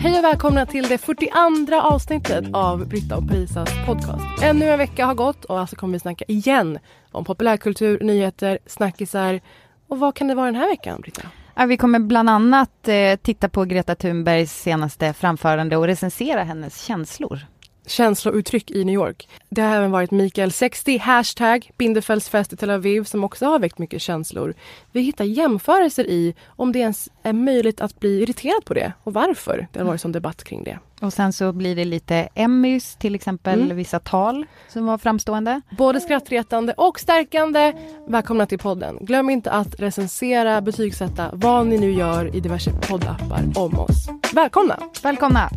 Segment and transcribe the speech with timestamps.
[0.00, 4.42] Hej och välkomna till det 42 avsnittet av Britta och Parisas podcast.
[4.42, 6.78] Ännu en vecka har gått och alltså kommer vi snacka igen
[7.12, 9.40] om populärkultur, nyheter, snackisar.
[9.88, 11.22] Och vad kan det vara den här veckan, Britta?
[11.54, 16.82] Ja, vi kommer bland annat eh, titta på Greta Thunbergs senaste framförande och recensera hennes
[16.84, 17.40] känslor
[17.88, 19.28] känslouttryck i New York.
[19.48, 23.78] Det har även varit Mikael 60, hashtag Bindefeldsfest i Tel Aviv som också har väckt
[23.78, 24.54] mycket känslor.
[24.92, 29.12] Vi hittar jämförelser i om det ens är möjligt att bli irriterad på det och
[29.14, 29.68] varför.
[29.72, 30.78] Det har varit sån debatt kring det.
[31.00, 33.76] Och sen så blir det lite Emmys, till exempel Mm.
[33.76, 35.60] vissa tal som var framstående.
[35.70, 37.72] Både skrattretande och stärkande.
[38.08, 38.98] Välkomna till podden.
[39.00, 44.08] Glöm inte att recensera, betygsätta vad ni nu gör i diverse poddappar om oss.
[44.34, 44.78] Välkomna!
[45.02, 45.50] Välkomna!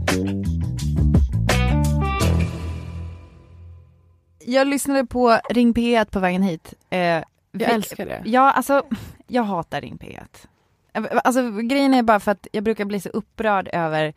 [4.46, 6.74] Jag lyssnade på Ring P1 på vägen hit.
[6.90, 7.26] Eh, Jag
[7.62, 8.22] älskar det.
[8.26, 8.84] Ja, alltså,
[9.28, 10.48] jag hatar Ring P1.
[11.24, 14.14] Alltså grejen är bara för att jag brukar bli så upprörd över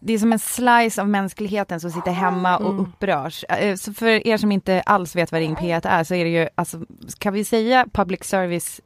[0.00, 2.80] det är som en slice av mänskligheten som sitter hemma och Mm.
[2.80, 3.44] upprörs.
[3.48, 6.30] Eh, Så för er som inte alls vet vad Ring P1 är så är det
[6.30, 6.80] ju, alltså,
[7.18, 8.80] kan vi säga public service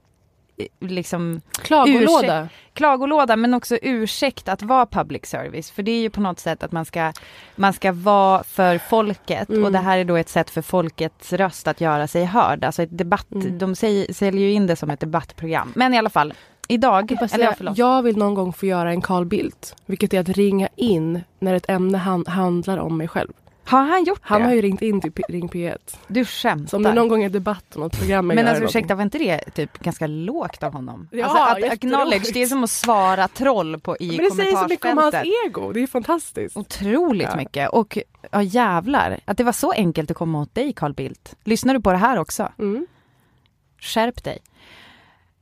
[0.81, 2.49] liksom Klagolåda.
[2.75, 5.71] klagolåda men också ursäkt att vara public service.
[5.71, 7.13] För det är ju på något sätt att man ska,
[7.57, 9.65] man ska vara för folket Mm.
[9.65, 12.65] och det här är då ett sätt för folkets röst att göra sig hörd.
[12.65, 13.59] Alltså ett debatt, Mm.
[13.59, 15.73] de säger, säljer ju in det som ett debattprogram.
[15.77, 16.35] Men i alla fall,
[16.69, 17.79] idag, Jag, eller säga, förlåt.
[17.79, 19.77] jag vill någon gång få göra en Carl Bildt.
[19.87, 23.33] Vilket är att ringa in när ett ämne han, handlar om mig själv.
[23.65, 24.47] Har han gjort Han det?
[24.47, 25.77] har ju ringt in till P- Ring P1.
[26.09, 26.67] Du skämtar.
[26.69, 29.19] Så om det någon gång är debatt och något program men alltså ursäkta, var inte
[29.19, 31.09] det typ ganska lågt av honom?
[31.13, 34.57] Ja, alltså att acknowledge, det är som att svara troll på, i Men det säger
[34.57, 35.47] så mycket om hans kommentarsfältet.
[35.47, 35.73] ego.
[35.73, 36.57] Det är fantastiskt.
[36.57, 37.37] Otroligt Ja.
[37.37, 37.69] mycket.
[37.71, 37.99] Och
[38.31, 41.37] ja jävlar, att det var så enkelt att komma åt dig Carl Bildt.
[41.45, 42.49] Lyssnar du på det här också?
[42.59, 42.87] Mm.
[43.81, 44.39] Skärp dig.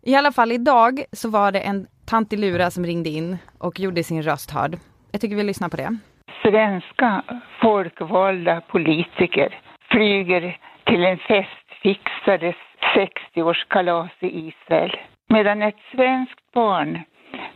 [0.03, 3.81] I alla fall idag så var det en tant i Lura som ringde in och
[3.81, 4.79] gjorde sin röst hörd.
[5.11, 5.99] Jag tycker vi lyssnar på det.
[6.43, 7.23] Svenska
[7.61, 9.59] folkvalda politiker
[9.91, 12.57] flyger till en festfixares
[12.95, 14.97] 60-årskalas i Israel.
[15.29, 17.01] Medan ett svenskt barn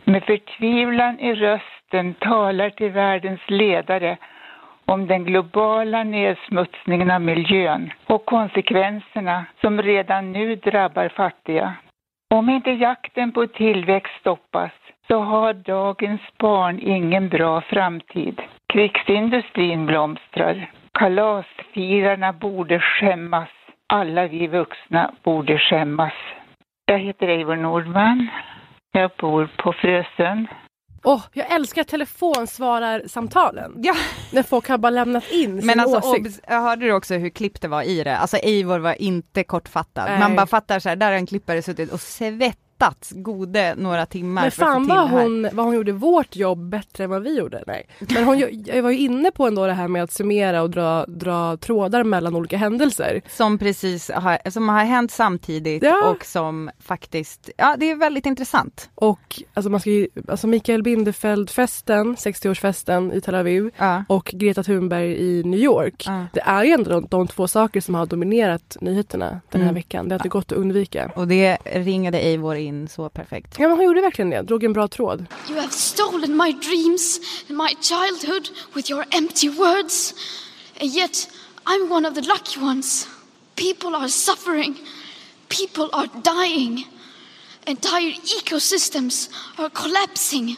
[0.03, 4.17] med förtvivlan i rösten talar till världens ledare
[4.85, 11.73] om den globala nedsmutsningen av miljön och konsekvenserna som redan nu drabbar fattiga.
[12.33, 14.71] Om inte jakten på tillväxt stoppas
[15.07, 18.41] så har dagens barn ingen bra framtid.
[18.75, 20.71] Krigsindustrin blomstrar.
[20.99, 23.49] Kalasfirarna borde skämmas.
[23.93, 26.13] Alla vi vuxna borde skämmas.
[26.85, 28.27] Jag heter Eivor Nordman.
[28.91, 30.47] Jag bor på Frösön.
[31.03, 33.73] Åh, jag älskar telefonsvararsamtalen.
[33.77, 33.93] Ja,
[34.33, 36.27] När folk har bara lämnat in sin men alltså åsikt.
[36.27, 38.17] obs, jag hörde du också hur klippt det var i det?
[38.17, 40.05] Alltså Eivor var inte kortfattad.
[40.09, 40.19] Nej.
[40.19, 41.99] Man bara fattar så här, där har en klippare suttit och
[42.79, 47.09] svettats gode några timmar Men fan vad hon, vad hon gjorde vårt jobb bättre än
[47.09, 47.63] vad vi gjorde.
[47.67, 47.87] Nej.
[48.13, 51.05] Men hon, jag var ju inne på ändå det här med att summera och dra,
[51.05, 53.21] dra trådar mellan olika händelser.
[53.29, 56.09] Som precis har, som har hänt samtidigt Ja.
[56.09, 58.89] och som faktiskt, ja det är väldigt intressant.
[58.95, 64.03] Och alltså man ska ju, alltså Mikael Bindefeld-festen, 60-årsfesten i Tel Aviv Ja.
[64.09, 66.03] och Greta Thunberg i New York.
[66.07, 66.25] Ja.
[66.33, 69.75] Det är ju ändå de, de två saker som har dominerat nyheterna den här Mm.
[69.75, 70.07] veckan.
[70.09, 71.11] Det har inte gått att undvika.
[71.15, 73.55] Och det ringade Eivor in så perfekt.
[73.59, 75.25] Ja men hon gjorde verkligen det, drog en bra tråd.
[75.49, 77.19] You have stolen my dreams
[77.49, 80.13] and my childhood with your empty words.
[80.81, 81.29] And yet,
[81.65, 83.07] I'm one of the lucky ones.
[83.55, 84.75] People are suffering,
[85.49, 86.85] people are dying,
[87.67, 90.57] entire ecosystems are collapsing.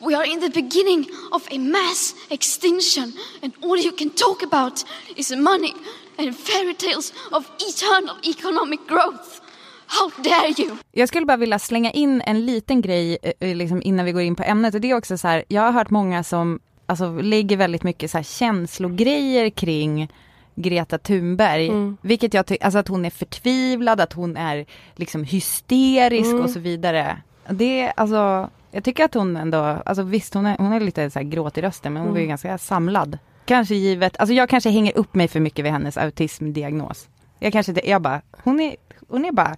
[0.00, 3.12] We are in the beginning of a mass extinction,
[3.42, 4.84] and all you can talk about
[5.16, 5.74] is money
[6.18, 9.40] and fairy tales of eternal economic growth.
[9.88, 10.76] How dare you?
[10.92, 14.34] Jag skulle bara vilja slänga in en liten grej eh, liksom innan vi går in
[14.36, 17.56] på ämnet och det är också så här, jag har hört många som alltså, lägger
[17.56, 20.08] väldigt mycket så här känslogrejer kring
[20.54, 21.96] Greta Thunberg, Mm.
[22.00, 26.42] vilket jag tycker, alltså att hon är förtvivlad, att hon är liksom hysterisk Mm.
[26.44, 27.16] och så vidare.
[27.50, 31.18] Det, alltså, jag tycker att hon ändå, alltså visst hon är, hon är lite så
[31.18, 32.28] här gråt i rösten men hon Mm.
[32.28, 33.18] ganska samlad.
[33.44, 37.08] Kanske givet, alltså jag kanske hänger upp mig för mycket vid hennes autismdiagnos.
[37.38, 38.76] Jag kanske, inte- jag bara, hon är,
[39.08, 39.56] hon är bara,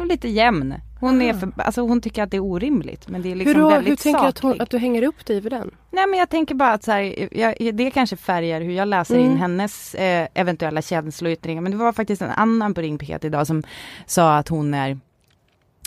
[0.00, 0.74] hon är lite jämn.
[1.00, 3.62] Hon är för, alltså hon tycker att det är orimligt men det är liksom hur,
[3.62, 5.70] då, väldigt hur tänker du att, hon, att du hänger upp dig vid den?
[5.90, 9.14] Nej men jag tänker bara att så här, jag, det kanske färgar hur jag läser
[9.14, 9.30] Mm.
[9.30, 11.62] in hennes eh, eventuella känsloyttringar.
[11.62, 13.62] Men det var faktiskt en annan på Ring P1 idag som
[14.06, 14.98] sa att hon är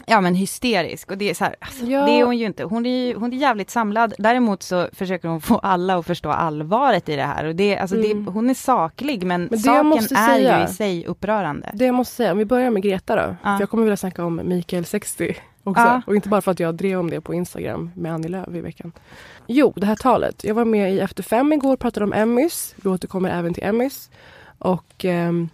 [0.06, 2.06] Ja men hysterisk och det är så här, alltså, Ja.
[2.06, 2.64] det är hon ju inte.
[2.64, 4.14] Hon är, ju- hon är jävligt samlad.
[4.18, 7.46] Däremot så försöker hon få alla att förstå allvaret i det här.
[7.46, 8.26] Och det, alltså, Mm.
[8.26, 11.72] det, hon är saklig men, Men saken är säga- ju i sig upprörande.
[11.74, 13.36] Det jag måste säga, om vi börjar med Greta då.
[13.44, 13.56] Ja.
[13.56, 15.82] För jag kommer vilja snacka om Mikael 60 också.
[15.82, 16.02] Ja.
[16.08, 18.62] Och inte bara för att jag drev om det på Instagram med Annie Lööf i
[18.62, 18.92] veckan.
[19.48, 20.44] Jo, det här talet.
[20.44, 22.76] Jag var med i Efter fem igår och pratade om Emmys.
[22.84, 24.10] Vi återkommer även till Emmys.
[24.60, 25.50] Och ehm,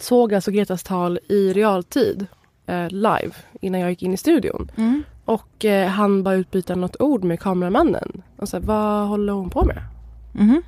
[0.00, 2.26] såg alltså Gretas tal i realtid,
[2.66, 4.70] eh, live, innan jag gick in i studion.
[4.76, 5.02] Mm.
[5.24, 8.22] Och eh, han bara utbyta något ord med kameramannen.
[8.36, 9.82] Och så här, vad håller hon på med?
[10.32, 10.62] Mhm.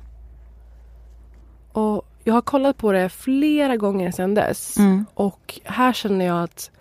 [1.71, 4.77] Och jag har kollat på det flera gånger sedan dess.
[4.77, 5.05] Mm.
[5.13, 6.71] Och här känner jag att,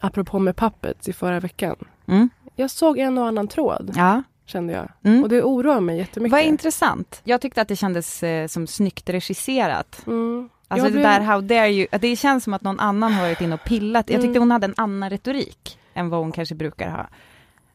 [0.00, 1.76] apropå med Puppets i förra veckan.
[2.06, 2.28] Mm.
[2.56, 4.22] Jag såg en och annan tråd, Ja.
[4.46, 4.88] kände jag.
[5.02, 5.22] Mm.
[5.22, 6.32] Och det oroar mig jättemycket.
[6.32, 7.20] Vad intressant.
[7.24, 10.02] Jag tyckte att det kändes eh, som snyggt regisserat.
[10.06, 10.48] Mm.
[10.68, 13.22] Alltså Jag det blev- där how dare you, det känns som att någon annan har
[13.22, 14.10] varit inne och pillat.
[14.10, 14.42] Jag tyckte Mm.
[14.42, 17.06] hon hade en annan retorik än vad hon kanske brukar ha.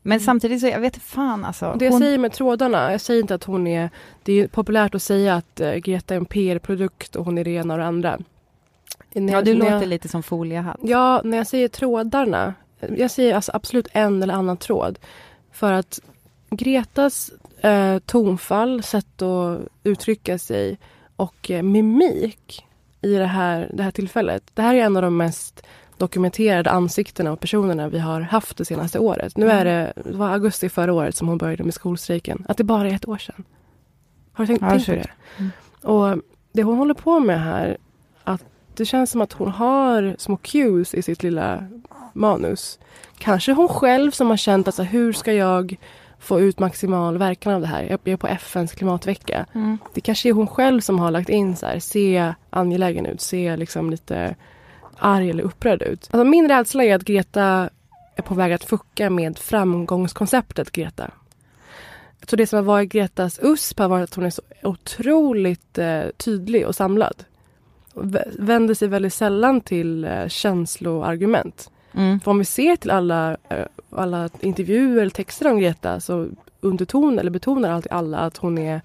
[0.01, 0.25] Men Mm.
[0.25, 1.75] samtidigt så, jag vet fan alltså.
[1.79, 3.89] Det jag hon, säger med trådarna, jag säger inte att hon är...
[4.23, 7.49] Det är populärt att säga att eh, Greta är en PR-produkt och hon är det
[7.51, 8.19] ena och det andra.
[9.13, 10.77] När ja, du låter jag, lite som foliehatt.
[10.83, 12.53] Ja, när jag säger trådarna.
[12.97, 14.99] Jag säger alltså absolut en eller annan tråd.
[15.51, 15.99] För att
[16.49, 20.77] Gretas eh, tonfall, sätt att uttrycka sig
[21.15, 22.65] och eh, mimik
[23.01, 24.43] i det här, det här tillfället.
[24.53, 25.63] Det här är en av de mest
[25.97, 29.37] dokumenterade ansiktena och personerna vi har haft det senaste året.
[29.37, 32.45] Nu är det, det var augusti förra året som hon började med skolstrejken.
[32.49, 33.43] Att det bara är ett år sedan.
[34.33, 35.87] Har du tänkt, Ja, tänkt på det?
[35.87, 36.21] Och
[36.53, 37.77] det hon håller på med här,
[38.23, 38.43] att
[38.75, 41.67] det känns som att hon har små cues i sitt lilla
[42.13, 42.79] manus.
[43.17, 45.77] Kanske hon själv som har känt att så, här, hur ska jag
[46.21, 47.83] få ut maximal verkan av det här?
[47.83, 49.45] Jag är på FNs klimatvecka.
[49.53, 49.77] Mm.
[49.93, 53.57] Det kanske är hon själv som har lagt in så här, se angelägen ut, se
[53.57, 54.35] liksom lite
[54.97, 56.09] arg eller upprörd ut.
[56.11, 57.69] Alltså min rädsla är att Greta
[58.15, 61.11] är på väg att fucka med framgångskonceptet Greta.
[62.25, 66.03] Tror det som har varit Gretas USP har varit att hon är så otroligt eh,
[66.17, 67.23] tydlig och samlad.
[67.93, 71.71] Vä- vänder sig väldigt sällan till eh, känsloargument.
[71.93, 72.19] Mm.
[72.19, 76.27] För om vi ser till alla, eh, alla intervjuer eller texter om Greta så
[76.59, 78.81] undertonar eller betonar alltid alla att hon är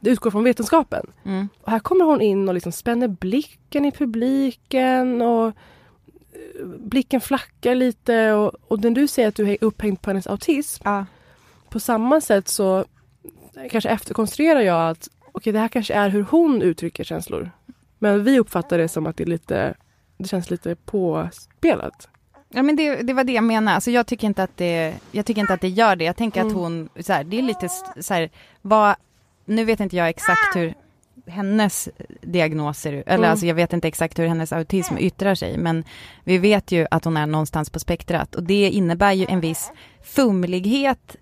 [0.00, 1.06] det utgår från vetenskapen.
[1.24, 1.48] Mm.
[1.62, 7.74] Och här kommer hon in och liksom spänner blicken i publiken och eh, blicken flackar
[7.74, 11.06] lite och, och när du säger att du är upphängd på hennes autism Ja.
[11.70, 12.84] på samma sätt så
[13.70, 17.50] kanske efterkonstruerar jag att okej det här kanske är hur hon uttrycker känslor.
[17.98, 19.74] Men vi uppfattar det som att det är lite
[20.18, 22.08] det känns lite påspelat.
[22.56, 25.26] Ja men det, det var det jag menade, alltså jag tycker inte att det, jag
[25.26, 26.04] tycker inte att det gör det.
[26.04, 26.56] Jag tänker att Mm.
[26.58, 27.68] hon, så här, det är lite
[28.00, 28.30] så här,
[28.62, 28.94] vad,
[29.44, 30.74] nu vet inte jag exakt hur
[31.26, 31.88] hennes
[32.22, 33.30] diagnoser, eller Mm.
[33.30, 35.84] alltså jag vet inte exakt hur hennes autism yttrar sig, men
[36.24, 39.70] vi vet ju att hon är någonstans på spektrat och det innebär ju en viss
[40.04, 41.16] fumlighet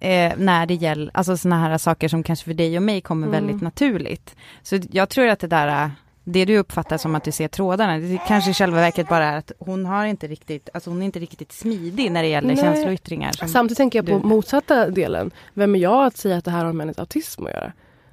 [0.00, 3.26] eh, när det gäller, alltså sådana här saker som kanske för dig och mig kommer
[3.26, 3.40] Mm.
[3.40, 4.36] väldigt naturligt.
[4.62, 5.90] Så jag tror att det där
[6.28, 9.36] det du uppfattar som att du ser trådarna, det kanske i själva verket bara är
[9.38, 12.56] att hon har inte riktigt, alltså hon är inte riktigt smidig när det gäller Nej.
[12.56, 13.32] känsloyttringar.
[13.32, 15.30] Samtidigt tänker jag på du- motsatta delen.
[15.54, 17.72] Vem är jag att säga att det här har med hennes autism att göra?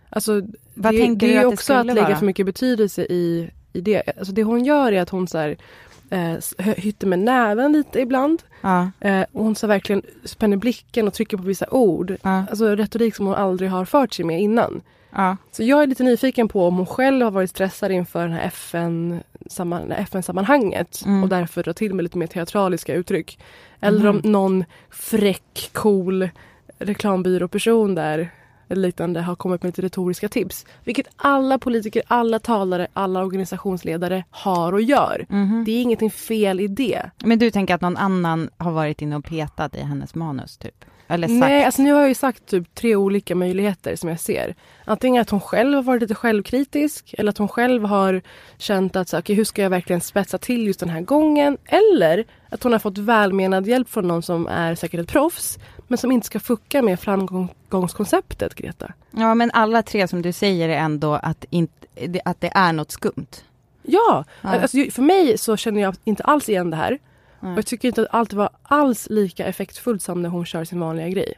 [0.10, 0.34] Alltså,
[0.74, 2.16] Vad det, det är ju det också att lägga vara?
[2.16, 4.04] för mycket betydelse i, i det.
[4.18, 5.58] Alltså det hon gör är att hon så här,
[6.10, 6.36] eh,
[6.76, 8.44] hytter med näven lite ibland.
[8.62, 12.18] ja, Eh, och hon så verkligen spänner blicken och trycker på vissa ord.
[12.24, 14.82] ja, Alltså retorik som hon aldrig har fört sig med innan.
[15.16, 15.38] Ja.
[15.52, 19.20] Så jag är lite nyfiken på om hon själv har varit stressad inför FN,
[19.58, 21.24] det här FN-sammanhanget Mm.
[21.24, 23.40] och därför drar till med lite mer teatraliska uttryck.
[23.80, 24.32] Eller om Mhm.
[24.32, 26.30] någon fräck, cool
[26.80, 28.30] reklambyråperson där
[28.70, 30.66] eller liknande har kommit med lite retoriska tips.
[30.84, 35.26] Vilket alla politiker, alla talare, alla organisationsledare har och gör.
[35.30, 35.64] Mhm.
[35.66, 37.02] Det är ingenting fel i det.
[37.24, 40.86] Men du tänker att någon annan har varit inne och petat i hennes manus typ?
[41.14, 41.40] Eller sagt.
[41.40, 44.56] Nej, alltså nu har jag ju sagt typ tre olika möjligheter som jag ser.
[44.86, 48.22] Antingen att hon själv har varit lite självkritisk eller att hon själv har
[48.58, 51.58] känt att så, okay, hur ska jag verkligen spetsa till just den här gången?
[51.66, 55.98] Eller att hon har fått välmenad hjälp från någon som är säkert ett proffs men
[55.98, 58.94] som inte ska fucka med framgångskonceptet, Greta.
[59.12, 61.88] Ja, men alla tre som du säger är ändå att, inte,
[62.26, 63.28] att det är något skumt.
[63.84, 64.50] Ja, Ja.
[64.50, 67.00] Alltså, för mig så känner jag inte alls igen det här.
[67.52, 70.80] Och jag tycker inte att allt var alls lika effektfullt som när hon kör sin
[70.80, 71.34] vanliga grej.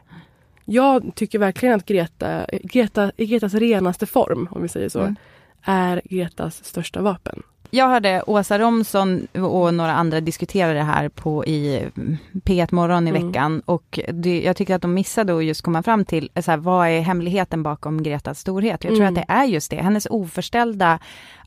[0.64, 5.16] Jag tycker verkligen att Greta, Greta i Gretas renaste form, om vi säger så, Mm.
[5.62, 7.42] är Gretas största vapen.
[7.70, 13.06] Jag hörde Åsa Romson och några andra diskutera det här på i mm, P1 Morgon
[13.06, 13.26] i Mm.
[13.26, 16.58] veckan och det, jag tycker att de missade att just komma fram till så här,
[16.58, 18.84] vad är hemligheten bakom Gretas storhet.
[18.84, 19.14] Jag tror Mm.
[19.14, 20.98] att det är just det, hennes oförställda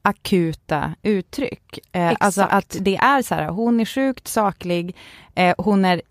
[0.02, 1.80] akuta uttryck.
[1.92, 4.96] Eh, alltså att det är så här, hon är sjukt saklig,
[5.36, 6.02] eh, hon är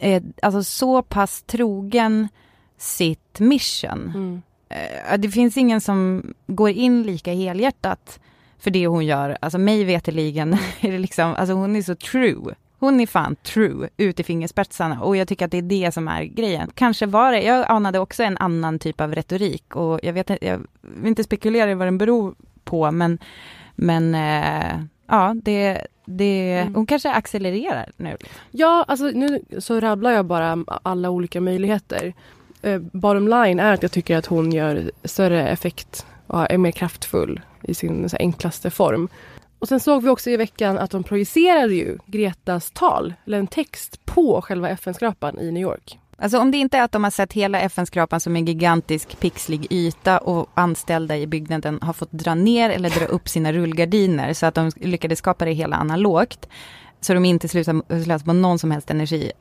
[0.00, 2.28] eh, alltså så pass trogen
[2.78, 4.12] sitt mission.
[4.14, 4.42] Mm.
[4.68, 8.20] Eh, det finns ingen som går in lika helhjärtat
[8.60, 9.36] för det hon gör.
[9.40, 12.54] Alltså mig veterligen är det liksom, alltså hon är så true.
[12.78, 16.08] Hon är fan true ut i fingerspetsarna och jag tycker att det är det som
[16.08, 16.70] är grejen.
[16.74, 20.60] Kanske var det, jag anade också en annan typ av retorik och jag vet jag
[20.80, 23.18] vill inte spekulera i vad den beror på men,
[23.74, 26.74] men eh, ja, det, det, Mm.
[26.74, 28.16] hon kanske accelererar nu.
[28.50, 32.14] Ja, alltså nu så rabblar jag bara alla olika möjligheter.
[32.62, 36.70] Eh, bottom line är att jag tycker att hon gör större effekt och är mer
[36.70, 37.40] kraftfull
[37.70, 39.08] i sin så här, enklaste form.
[39.58, 43.46] Och sen såg vi också i veckan att de projicerade ju Gretas tal, eller en
[43.46, 45.98] text, på själva FN-skrapan i New York.
[46.22, 49.66] Alltså om det inte är att de har sett hela FN-skrapan som en gigantisk pixlig
[49.70, 54.46] yta och anställda i byggnaden har fått dra ner eller dra upp sina rullgardiner så
[54.46, 56.48] att de lyckades skapa det hela analogt.
[57.00, 59.32] Så de inte slutar slösa på någon som helst energi.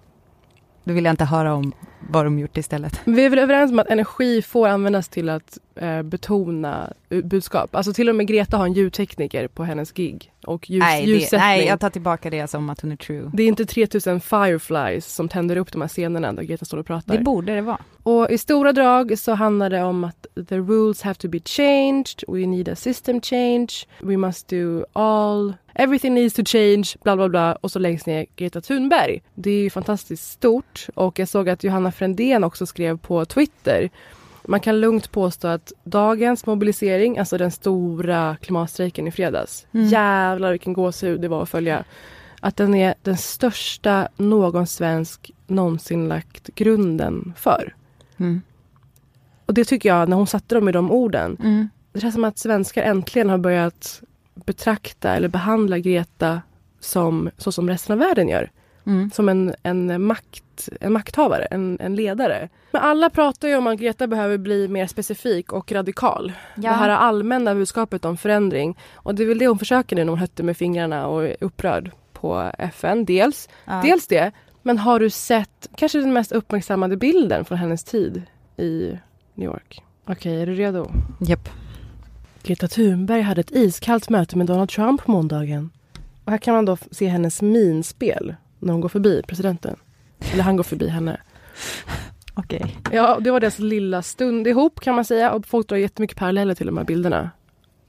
[0.83, 3.01] Då vill jag inte höra om vad de gjort istället.
[3.05, 7.75] Vi är väl överens om att energi får användas till att eh, betona budskap.
[7.75, 10.31] Alltså till och med Greta har en ljudtekniker på hennes gig.
[10.45, 11.39] Och ljus, nej, det, ljussättning.
[11.39, 13.31] nej, jag tar tillbaka det som att hon är true.
[13.33, 16.85] Det är inte 3000 fireflies som tänder upp de här scenerna där Greta står och
[16.85, 17.17] pratar.
[17.17, 17.79] Det borde det vara.
[18.03, 22.23] Och i stora drag så handlar det om att the rules have to be changed,
[22.27, 23.67] we need a system change,
[23.99, 27.55] we must do all, everything needs to change, bla bla bla.
[27.55, 29.21] Och så längst ner Greta Thunberg.
[29.35, 33.89] Det är ju fantastiskt stort och jag såg att Johanna Frändén också skrev på Twitter
[34.49, 39.87] man kan lugnt påstå att dagens mobilisering, alltså den stora klimatstrejken i fredags, Mm.
[39.87, 41.83] jävlar vilken gåshud det var att följa.
[42.39, 47.75] Att den är den största någon svensk någonsin lagt grunden för.
[48.17, 48.41] Mm.
[49.45, 51.69] Och det tycker jag, när hon satte dem i de orden, Mm.
[51.93, 54.01] det känns som att svenskar äntligen har börjat
[54.35, 56.41] betrakta eller behandla Greta
[56.79, 58.51] som så som resten av världen gör.
[58.89, 59.11] Mm.
[59.11, 62.49] Som en, en, makt, en makthavare, en, en ledare.
[62.71, 66.33] Men alla pratar ju om att Greta behöver bli mer specifik och radikal.
[66.55, 68.77] Det här allmänna budskapet om förändring.
[68.93, 71.35] Och det är väl det hon försöker nu när hon hötter med fingrarna och är
[71.39, 73.05] upprörd på FN.
[73.05, 73.81] Dels, Ja.
[73.83, 74.31] dels det.
[74.61, 78.21] Men har du sett kanske den mest uppmärksammade bilden från hennes tid
[78.57, 78.97] i
[79.33, 79.83] New York?
[80.05, 80.91] Okej, är du redo?
[81.21, 81.49] Japp.
[82.43, 85.69] Greta Thunberg hade ett iskallt möte med Donald Trump på måndagen.
[86.25, 89.75] Och här kan man då se hennes minspel när hon går förbi presidenten.
[90.33, 91.17] Eller han går förbi henne.
[92.33, 92.75] Okej.
[92.91, 95.31] Ja, det var deras lilla stund ihop kan man säga.
[95.31, 97.29] Och folk drar jättemycket paralleller till de här bilderna.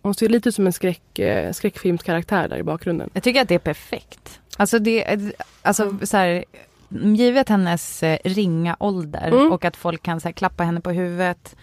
[0.02, 3.10] Hon ser lite ut som en skräck, eh, skräckfilmskaraktär där i bakgrunden.
[3.12, 4.40] Jag tycker att det är perfekt.
[4.56, 5.18] Alltså det,
[5.62, 6.44] alltså så här,
[6.88, 9.52] givet hennes eh, ringa ålder Mm.
[9.52, 11.56] och att folk kan så här, klappa henne på huvudet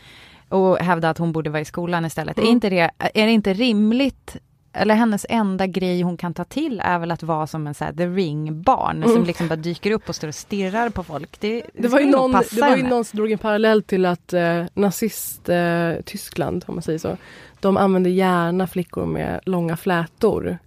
[0.49, 2.37] och hävda att hon borde vara i skolan istället.
[2.37, 2.47] Mm.
[2.47, 4.37] Är, inte det, är det inte rimligt
[4.77, 7.83] eller hennes enda grej hon kan ta till är väl att vara som en så
[7.83, 9.23] här, the ring-barn som Mm.
[9.23, 11.39] liksom bara dyker upp och står och stirrar på folk.
[11.39, 14.33] Det, Det var, ju någon, det var ju någon som drog en parallell till att
[14.33, 17.17] eh, nazist eh, Tyskland, om man säger så,
[17.59, 20.57] de använde gärna flickor med långa flätor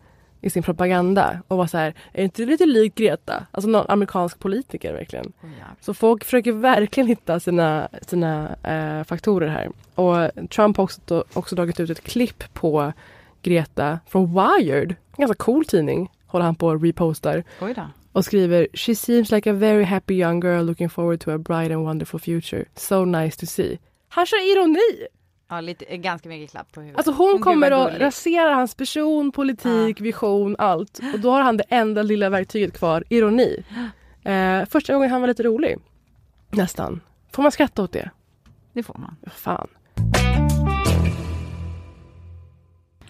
[0.43, 3.47] i sin propaganda och var så här, är inte det lite lik Greta?
[3.51, 5.33] Alltså någon amerikansk politiker verkligen.
[5.81, 9.69] Så folk försöker verkligen hitta sina, sina eh, faktorer här.
[9.95, 12.93] Och Trump har också, också dragit ut ett klipp på
[13.43, 17.83] Greta från Wired, en ganska cool tidning, håller han på och repostar Oj då.
[18.13, 21.73] och skriver She seems like a very happy young girl looking forward to a bright
[21.73, 22.65] and wonderful future.
[22.75, 23.79] So nice to see.
[24.09, 25.07] Han kör ironi!
[25.49, 26.99] Ja, lite, ganska mycket klapp på huvudet.
[26.99, 28.03] Alltså hon Gud, kommer vad att gulligt.
[28.03, 31.01] rasera hans person, politik, vision, allt.
[31.15, 33.65] Och då har han det enda lilla verktyget kvar, ironi.
[34.25, 35.77] Eh, första gången han var lite rolig.
[36.51, 37.01] Nästan.
[37.33, 38.11] Får man skratta åt det?
[38.73, 39.17] Det får man.
[39.31, 39.69] Fan.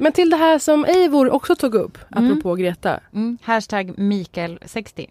[0.01, 2.31] Men till det här som Eivor också tog upp, Mm.
[2.33, 3.01] apropå Greta.
[3.15, 3.39] Mm.
[3.43, 5.07] Hashtag Mikael60.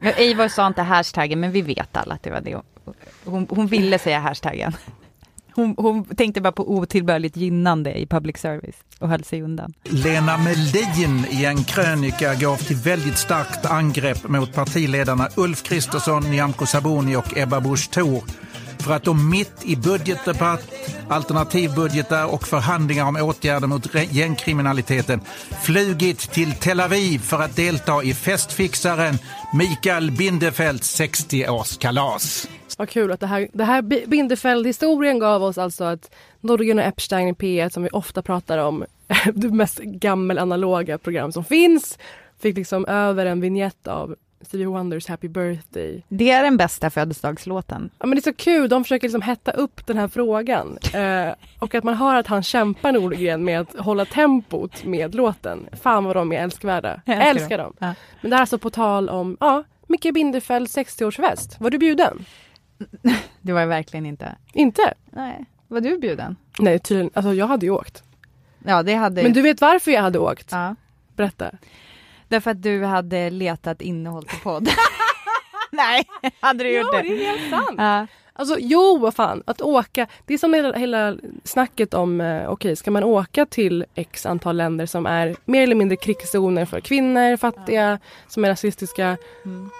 [0.00, 2.60] Eivor sa inte hashtaggen, men vi vet alla att det var det.
[3.24, 4.72] Hon, hon ville säga hashtaggen.
[5.54, 9.72] Hon, hon tänkte bara på otillbörligt gynnande i public service och höll sig undan.
[9.84, 16.66] Lena Melin i en krönika går till väldigt starkt angrepp mot partiledarna Ulf Kristersson, Nyamko
[16.66, 18.22] Sabuni och Ebba Busch Thor
[18.84, 20.74] för att de mitt i budgetdebatt,
[21.08, 25.20] alternativbudgetar och förhandlingar om åtgärder mot gängkriminaliteten
[25.64, 29.14] flugit till Tel Aviv för att delta i festfixaren
[29.54, 32.48] Mikael Bindefelds 60-årskalas.
[32.78, 37.28] Vad kul att det här, det här Bindefeld-historien gav oss alltså att Norgen och Epstein
[37.28, 38.84] i P1 som vi ofta pratar om,
[39.34, 41.98] det mest gammelanaloga program som finns,
[42.42, 46.02] fick liksom över en vignett av Stevie Wonders Happy Birthday.
[46.08, 47.90] Det är den bästa födelsedagslåten.
[47.98, 50.78] Ja men det är så kul, de försöker liksom hetta upp den här frågan.
[50.94, 55.68] Eh, och att man hör att han kämpar Nordgren med att hålla tempot med låten.
[55.82, 57.00] Fan vad de är älskvärda.
[57.04, 57.74] Jag älskar, älskar dem.
[57.78, 57.94] Ja.
[58.20, 61.56] Men det här är alltså på tal om, ja, Micke Bindefelds 60-årsfest.
[61.58, 62.24] Var du bjuden?
[63.40, 64.36] Det var jag verkligen inte.
[64.52, 64.94] Inte?
[65.10, 65.44] Nej.
[65.68, 66.36] Var du bjuden?
[66.58, 67.10] Nej, tydligen.
[67.14, 68.02] Alltså jag hade ju åkt.
[68.64, 69.22] Ja, det hade...
[69.22, 70.48] Men du vet varför jag hade åkt?
[70.52, 70.74] Ja.
[71.16, 71.50] Berätta.
[72.28, 74.68] Därför att du hade letat innehåll till podd.
[75.70, 76.08] Nej,
[76.40, 76.96] hade du gjort det?
[76.96, 77.74] Ja, det är helt sant.
[77.78, 78.06] Ja.
[78.36, 80.06] Alltså jo, vad fan, att åka.
[80.26, 84.26] Det är som hela, hela snacket om, eh, okej, okay, ska man åka till x
[84.26, 87.98] antal länder som är mer eller mindre krigszoner för kvinnor, fattiga, ja.
[88.28, 89.16] som är rasistiska.
[89.44, 89.70] Mm.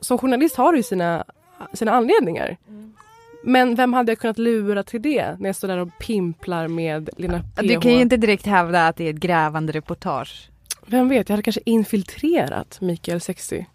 [0.00, 1.24] Som journalist har du sina,
[1.72, 2.56] sina anledningar.
[2.68, 2.94] Mm.
[3.42, 7.10] Men vem hade jag kunnat lura till det när jag står där och pimplar med
[7.16, 7.62] Lena PH?
[7.62, 10.49] Du kan ju inte direkt hävda att det är ett grävande reportage.
[10.90, 13.66] Vem vet, jag hade kanske infiltrerat Mikael 60.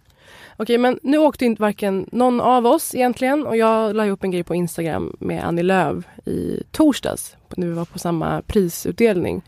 [0.57, 4.31] Okej, men nu åkte inte varken någon av oss egentligen och jag la upp en
[4.31, 9.41] grej på Instagram med Annie Lööf i torsdags när vi var på samma prisutdelning.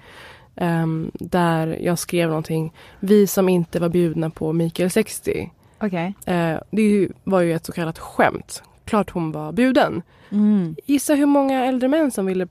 [0.56, 5.52] Um, där jag skrev någonting, vi som inte var bjudna på Mikael 60.
[5.82, 6.08] Okay.
[6.08, 8.64] Uh, det var ju ett så kallat skämt.
[8.86, 10.02] Klart hon var bjuden.
[10.30, 10.76] Mm.
[10.86, 12.48] Gissa hur många äldre män som ville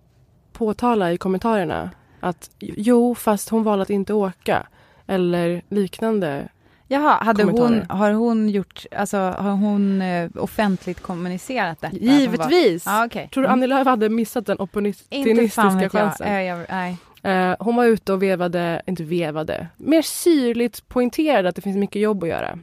[0.53, 4.67] påtala i kommentarerna att jo, fast hon valde att inte åka
[5.07, 6.49] eller liknande
[6.89, 11.97] Jaha, hade hon, har hon gjort, alltså har hon eh, offentligt kommunicerat detta?
[11.97, 12.87] Givetvis!
[12.87, 13.29] Var, ah, okay.
[13.29, 16.33] Tror du Annie Lööf hade missat den opportunistiska chansen?
[16.33, 16.45] Jag.
[16.45, 16.97] Jag, nej.
[17.27, 22.03] Uh, hon var ute och vevade, inte vevade, mer syrligt poängterade att det finns mycket
[22.03, 22.59] jobb att göra.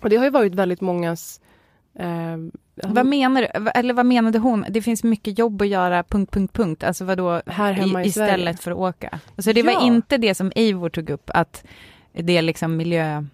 [0.00, 1.40] Och det har ju varit väldigt mångas
[2.00, 2.36] uh,
[2.74, 3.70] vad menar du?
[3.70, 4.64] Eller vad menade hon?
[4.68, 6.84] Det finns mycket jobb att göra, punkt, punkt, punkt.
[6.84, 8.56] Alltså vadå, här hemma i, istället Sverige.
[8.56, 9.20] för att åka?
[9.36, 9.74] Alltså det ja.
[9.74, 11.64] var inte det som Eivor tog upp, att
[12.12, 13.24] det är liksom miljö...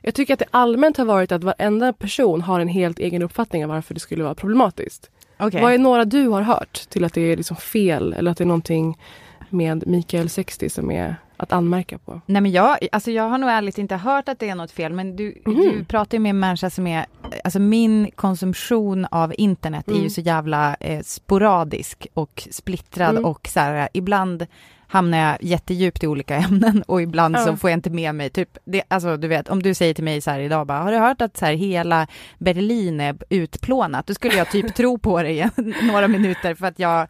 [0.00, 3.64] Jag tycker att det allmänt har varit att varenda person har en helt egen uppfattning
[3.64, 5.10] av varför det skulle vara problematiskt.
[5.38, 5.62] Okay.
[5.62, 8.44] Vad är några du har hört till att det är liksom fel eller att det
[8.44, 8.98] är någonting
[9.50, 12.20] med Mikael 60 som är att anmärka på?
[12.26, 14.92] Nej men jag, alltså jag har nog ärligt inte hört att det är något fel
[14.92, 15.58] men du, mm.
[15.58, 17.06] du pratar med en människa som är,
[17.44, 19.96] alltså min konsumtion av internet mm.
[19.96, 20.10] är ju mm.
[20.10, 23.24] så jävla eh, sporadisk och splittrad mm.
[23.24, 24.46] och så här, ibland
[24.88, 27.44] hamnar jag jättedjupt i olika ämnen och ibland ja.
[27.44, 30.04] så får jag inte med mig, typ, det, alltså du vet, om du säger till
[30.04, 32.06] mig så här idag bara, har du hört att så här hela
[32.38, 34.06] Berlin är utplånat?
[34.06, 35.50] Då skulle jag typ tro på det i
[35.92, 37.08] några minuter för att jag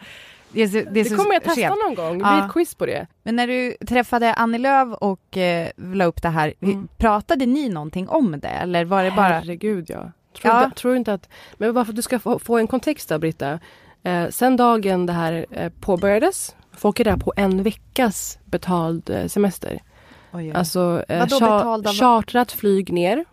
[0.52, 1.74] det, är det, är det kommer jag testa sent.
[1.86, 2.46] någon gång, det blir ja.
[2.46, 3.06] ett quiz på det.
[3.22, 6.88] Men när du träffade Annie Lööf och eh, la upp det här, mm.
[6.96, 9.28] pratade ni någonting om det eller var det bara?
[9.28, 10.12] Herregud ja.
[10.42, 10.64] Tror, ja.
[10.64, 13.18] Inte, tror inte att, men bara för att du ska få, få en kontext där
[13.18, 13.58] Britta.
[14.02, 19.26] Eh, sen dagen det här eh, påbörjades, folk är där på en veckas betald eh,
[19.26, 19.82] semester.
[20.32, 20.52] Oj, oj.
[20.52, 23.24] Alltså eh, char chartrat flyg ner.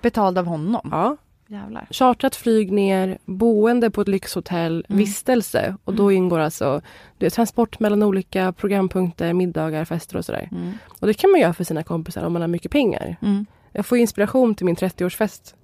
[0.00, 0.88] Betald av honom?
[0.90, 1.16] Ja.
[1.50, 1.86] Jävlar.
[1.90, 4.98] Chartrat flyg ner, boende på ett lyxhotell, mm.
[4.98, 5.76] vistelse.
[5.84, 6.16] Och då mm.
[6.16, 6.80] ingår alltså
[7.18, 10.48] det är transport mellan olika programpunkter, middagar, fester och sådär.
[10.52, 10.72] Mm.
[11.00, 13.16] Och det kan man göra för sina kompisar om man har mycket pengar.
[13.22, 13.46] Mm.
[13.72, 15.54] Jag får inspiration till min 30-årsfest.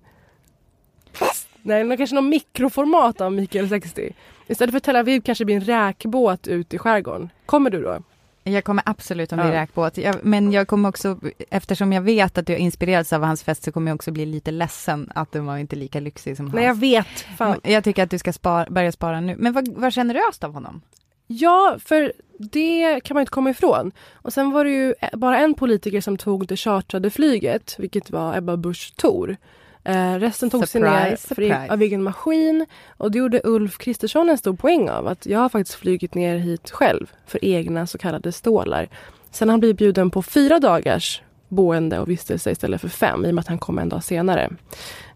[1.13, 4.13] Fast, nej, kanske någon mikroformat av Mikael 60.
[4.47, 7.31] Istället för Tel Aviv kanske det blir en räkbåt ut i skärgården.
[7.47, 7.99] Kommer du då?
[8.45, 9.63] Jag kommer absolut att bli ja.
[9.63, 9.99] räkbåt.
[9.99, 11.19] Jag, men jag kommer också,
[11.51, 14.27] eftersom jag vet att du har inspirerats av hans fest, så kommer jag också bli
[14.27, 16.55] lite ledsen att den var inte lika lyxig som hans.
[16.55, 17.21] Nej, jag vet.
[17.37, 17.61] Fan.
[17.63, 19.37] Jag tycker att du ska spara, börja spara nu.
[19.39, 20.81] Men vad, vad generöst av honom.
[21.27, 23.93] Ja, för det kan man inte komma ifrån.
[24.13, 28.37] Och sen var det ju bara en politiker som tog det chartrade flyget, vilket var
[28.37, 29.37] Ebba Busch Thor.
[29.85, 32.67] Eh, resten tog sig ner för, av egen maskin
[32.97, 36.39] och det gjorde Ulf Kristersson en stor poäng av att jag har faktiskt flugit ner
[36.39, 38.89] hit själv för egna så kallade stålar.
[39.31, 43.31] Sen har han blivit bjuden på fyra dagars boende och vistelse istället för fem i
[43.31, 44.51] och med att han kom en dag senare.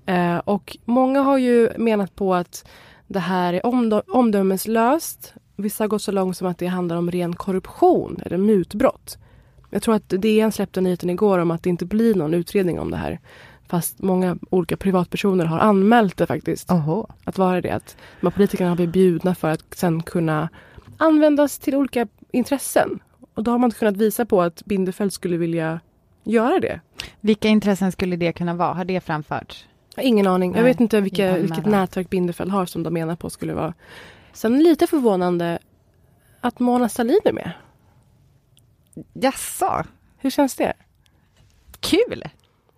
[0.06, 2.68] Eh, och många har ju menat på att
[3.06, 5.34] det här är omdö omdömeslöst.
[5.56, 9.18] Vissa har gått så långt som att det handlar om ren korruption eller mutbrott.
[9.70, 12.90] Jag tror att DN släppte nyheten igår om att det inte blir någon utredning om
[12.90, 13.20] det här.
[13.68, 16.70] Fast många olika privatpersoner har anmält det faktiskt.
[16.70, 17.06] Oho.
[17.24, 17.70] Att vara det.
[17.70, 20.48] Att de politikerna har blivit bjudna för att sen kunna
[20.96, 22.98] användas till olika intressen.
[23.34, 25.80] Och då har man kunnat visa på att Bindefeld skulle vilja
[26.24, 26.80] göra det.
[27.20, 28.72] Vilka intressen skulle det kunna vara?
[28.72, 29.66] Har det framförts?
[29.96, 30.54] Ingen aning.
[30.54, 33.74] Jag vet inte vilka, inte vilket nätverk Bindefeld har som de menar på skulle vara.
[34.32, 35.58] Sen lite förvånande
[36.40, 37.52] att Mona Sahlin är med.
[39.12, 39.84] Jaså?
[40.18, 40.72] Hur känns det?
[41.80, 42.24] Kul!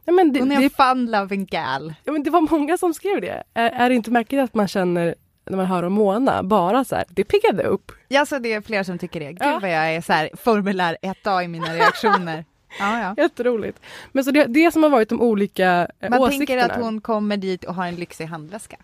[0.05, 1.95] Ja, men det, Hon är det, en fun-loving gal.
[2.05, 3.43] ja, men det var många som skrev det.
[3.55, 5.15] Är, är det inte märkligt att man känner
[5.51, 7.93] när man hör om Mona, bara så här, det piggade upp.
[8.09, 9.27] Jaså, det är fler som tycker det.
[9.27, 9.59] Gud Ja.
[9.63, 12.45] vad jag är så här, formulär 1A i mina reaktioner.
[12.79, 13.15] ja, ja.
[13.23, 13.81] Jätteroligt.
[14.13, 16.47] Men så det, det som har varit de olika eh, Man åsikterna.
[16.47, 18.77] tänker att hon kommer dit och har en lyxig handväska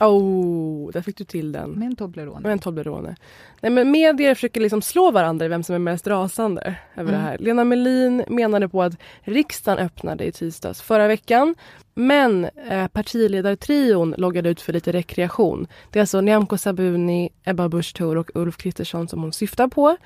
[0.00, 1.70] Oh, där fick du till den.
[1.70, 2.40] med en Toblerone.
[2.40, 3.16] Med en Toblerone.
[3.60, 6.60] Nej men medier försöker liksom slå varandra i vem som är mest rasande
[6.96, 7.12] över Mm.
[7.12, 7.38] det här.
[7.38, 11.54] Lena Melin menade på att riksdagen öppnade i tisdags förra veckan.
[11.94, 15.66] Men eh, partiledartrion loggade ut för lite rekreation.
[15.90, 19.96] Det är alltså Nyamko Sabuni, Ebba Busch Thor och Ulf Kristersson som hon syftar på.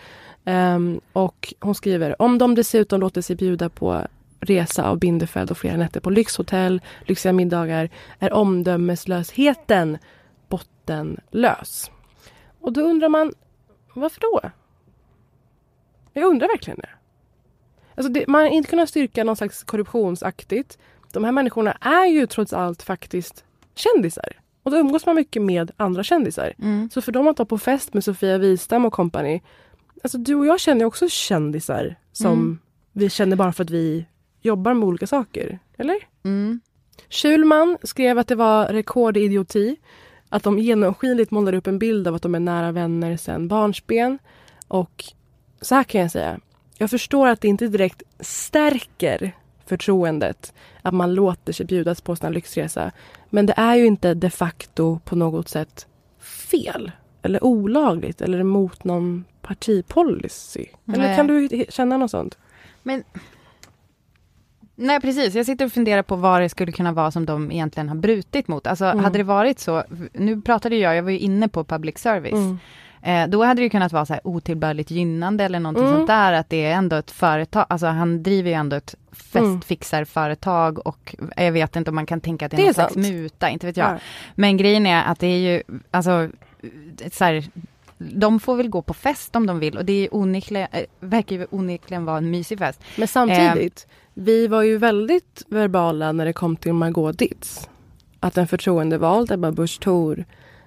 [0.45, 4.07] Ehm, och hon skriver, om de dessutom låter sig bjuda på
[4.41, 9.99] resa av Bindefeld och flera nätter på lyxhotell, lyxiga middagar, är omdömeslösheten
[10.49, 11.91] bottenlös.
[12.61, 13.33] Och då undrar man,
[13.95, 14.41] varför då?
[16.13, 16.89] Jag undrar verkligen det.
[17.95, 20.79] Alltså det, man har inte kunnat styrka någon slags korruptionsaktigt.
[21.13, 24.41] De här människorna är ju trots allt faktiskt kändisar.
[24.63, 26.53] Och då umgås man mycket med andra kändisar.
[26.59, 26.91] Mm.
[26.93, 29.43] Så för dem att vara på fest med Sofia Wistam och kompani.
[30.03, 32.59] Alltså du och jag känner ju också kändisar som Mm.
[32.93, 34.07] vi känner bara för att vi
[34.41, 35.59] jobbar med olika saker.
[35.77, 35.97] Eller?
[36.25, 36.61] Mm.
[37.11, 39.77] Schulman skrev att det var rekord i idioti.
[40.29, 44.19] Att de genomskinligt målar upp en bild av att de är nära vänner sedan barnsben.
[44.69, 45.05] Och
[45.61, 46.41] så här kan jag säga.
[46.79, 49.33] Jag förstår att det inte direkt stärker
[49.67, 52.93] förtroendet att man låter sig bjudas på en lyxresa.
[53.31, 55.87] Men det är ju inte de facto på något sätt
[56.21, 60.67] fel eller olagligt eller emot någon partipolicy.
[60.87, 61.17] Eller Nej.
[61.17, 62.39] kan du känna något sånt?
[62.83, 63.05] Men
[64.81, 67.89] Nej precis, jag sitter och funderar på vad det skulle kunna vara som de egentligen
[67.89, 68.67] har brutit mot.
[68.67, 69.05] Alltså Mm.
[69.05, 72.33] hade det varit så, nu pratade jag, jag var ju inne på public service.
[72.33, 72.59] Mm.
[73.03, 75.97] Eh, då hade det kunnat vara så här otillbörligt gynnande eller någonting Mm.
[75.97, 78.95] sånt där, att det är ändå ett företag, alltså han driver ju ändå ett
[79.35, 79.61] Mm.
[79.61, 82.75] festfixarföretag och jag vet inte om man kan tänka att det är Det är någon
[82.75, 83.07] slags sant.
[83.07, 83.91] muta, inte vet jag.
[83.91, 83.99] Ja.
[84.35, 86.29] Men grejen är att det är ju, alltså,
[87.13, 87.45] så här,
[87.99, 91.37] de får väl gå på fest om de vill och det är onekligen, eh, verkar
[91.37, 92.81] ju onekligen vara en mysig fest.
[92.99, 97.69] Men samtidigt, vi var ju väldigt verbala när det kom till Margot Ditz.
[98.21, 100.25] Att en förtroendevald, Ebba Busch Thor,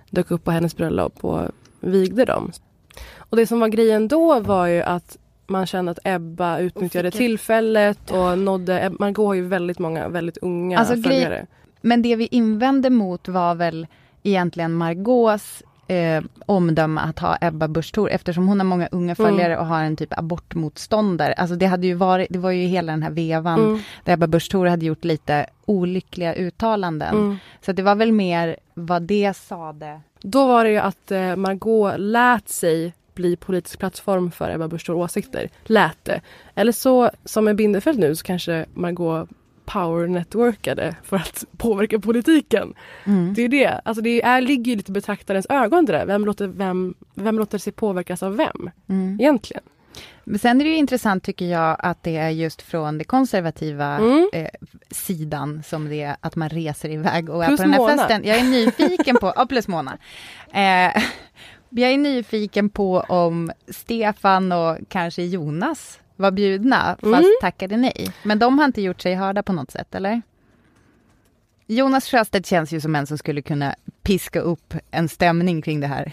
[0.09, 1.41] dök upp på hennes bröllop och
[1.79, 2.51] vigde dem.
[3.17, 5.17] Och det som var grejen då var ju att
[5.47, 8.91] man kände att Ebba utnyttjade ett- tillfället och nådde...
[8.99, 11.45] Margot har ju väldigt många väldigt unga Alltså, följare.
[11.81, 13.87] Men det vi invände mot var väl
[14.23, 19.57] egentligen Margaux eh, omdöme att ha Ebba Busch Thor eftersom hon har många unga följare
[19.57, 21.33] och har en typ abortmotståndare.
[21.33, 23.79] Alltså det hade ju varit, det var ju hela den här vevan Mm.
[24.03, 27.15] där Ebba Busch Thor hade gjort lite olyckliga uttalanden.
[27.15, 27.37] Mm.
[27.61, 30.01] Så det var väl mer vad det sade.
[30.21, 34.89] Då var det ju att eh, Margot lät sig bli politisk plattform för Ebba Busch
[34.89, 35.49] åsikter.
[35.65, 36.21] Lät det.
[36.55, 39.29] Eller så, som med Bindefeld nu, så kanske Margot
[39.73, 42.73] power networkade för att påverka politiken.
[43.05, 43.33] Mm.
[43.33, 43.81] Det är det.
[43.85, 46.05] Alltså det är, ligger ju lite i betraktarens ögon det där.
[46.05, 49.17] Vem låter, vem, vem låter sig påverkas av vem Mm.
[49.21, 49.63] egentligen?
[50.23, 54.29] Men sen är det intressant tycker jag att det är just från det konservativa Mm.
[54.33, 54.47] eh,
[54.91, 57.97] sidan som det är att man reser iväg och är Plus på den här Mona.
[57.97, 58.21] festen.
[58.25, 59.97] Jag är nyfiken på, ja plus Mona.
[60.53, 61.03] Eh,
[61.69, 67.25] jag är nyfiken på om Stefan och kanske Jonas var bjudna fast Mm.
[67.41, 68.11] tackade nej.
[68.23, 70.21] Men de har inte gjort sig hörda på något sätt eller?
[71.67, 75.87] Jonas Sjöstedt känns ju som en som skulle kunna piska upp en stämning kring det
[75.87, 76.11] här.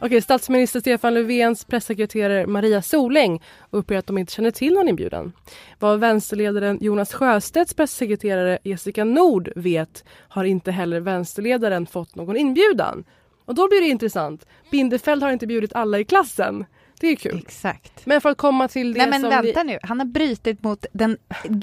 [0.00, 5.32] Okej, statsminister Stefan Löfvens pressekreterare Maria Soläng uppger att de inte känner till någon inbjudan.
[5.78, 13.04] Vad vänsterledaren Jonas Sjöstedts pressekreterare Jessica Nord vet har inte heller vänsterledaren fått någon inbjudan.
[13.44, 14.46] Och då blir det intressant.
[14.70, 16.64] Bindefeld har inte bjudit alla i klassen.
[17.02, 17.38] Det är kul.
[17.46, 18.06] Exakt.
[18.06, 19.72] Men för att komma till det Nej men som vänta ni...
[19.72, 21.18] nu, han har brutit mot den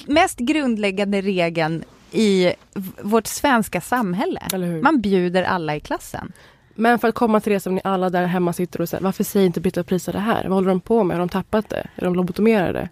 [0.07, 2.53] mest grundläggande regeln i
[3.01, 4.41] vårt svenska samhälle.
[4.83, 6.31] Man bjuder alla i klassen.
[6.75, 9.23] Men för att komma till det som ni alla där hemma sitter och säger, varför
[9.23, 10.43] säger inte Britta och Prisa det här?
[10.43, 11.17] Vad håller de på med?
[11.17, 11.87] Har de tappat det?
[11.95, 12.89] Är de lobotomerade?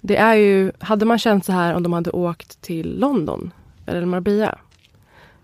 [0.00, 3.52] Det är ju, hade man känt så här om de hade åkt till London
[3.86, 4.58] eller Marbella?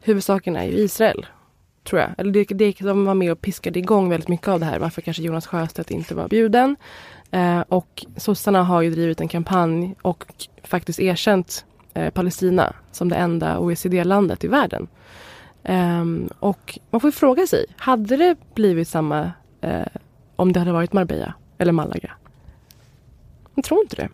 [0.00, 1.26] Huvudsaken är ju Israel,
[1.88, 2.10] tror jag.
[2.18, 4.78] Eller det, det de var med och piskade igång väldigt mycket av det här.
[4.78, 6.76] Varför kanske Jonas Sjöstedt inte var bjuden.
[7.30, 10.24] Eh, och sossarna har ju drivit en kampanj och
[10.62, 14.88] faktiskt erkänt eh, Palestina som det enda OECD-landet i världen.
[15.62, 16.04] Eh,
[16.38, 19.86] och man får fråga sig, hade det blivit samma eh,
[20.36, 22.10] om det hade varit Marbella eller Malaga?
[23.54, 24.08] Jag tror inte det.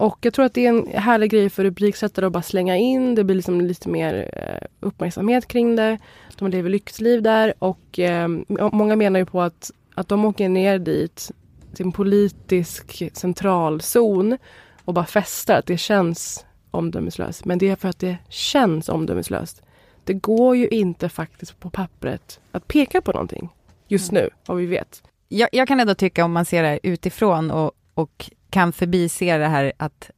[0.00, 3.14] Och jag tror att det är en härlig grej för rubriksättare att bara slänga in.
[3.14, 5.98] Det blir liksom lite mer eh, uppmärksamhet kring det.
[6.38, 8.28] De lever lyxliv där och eh,
[8.72, 11.30] många menar ju på att, att de åker ner dit
[11.74, 14.38] till en politisk centralzon
[14.84, 15.58] och bara festar.
[15.58, 17.44] Att det känns omdömeslöst.
[17.44, 19.62] Men det är för att det känns omdömeslöst.
[20.04, 23.48] Det går ju inte faktiskt på pappret att peka på någonting
[23.88, 25.02] just nu, vad vi vet.
[25.28, 29.48] Jag, jag kan ändå tycka om man ser det utifrån och, och kan förbise det
[29.48, 30.10] här att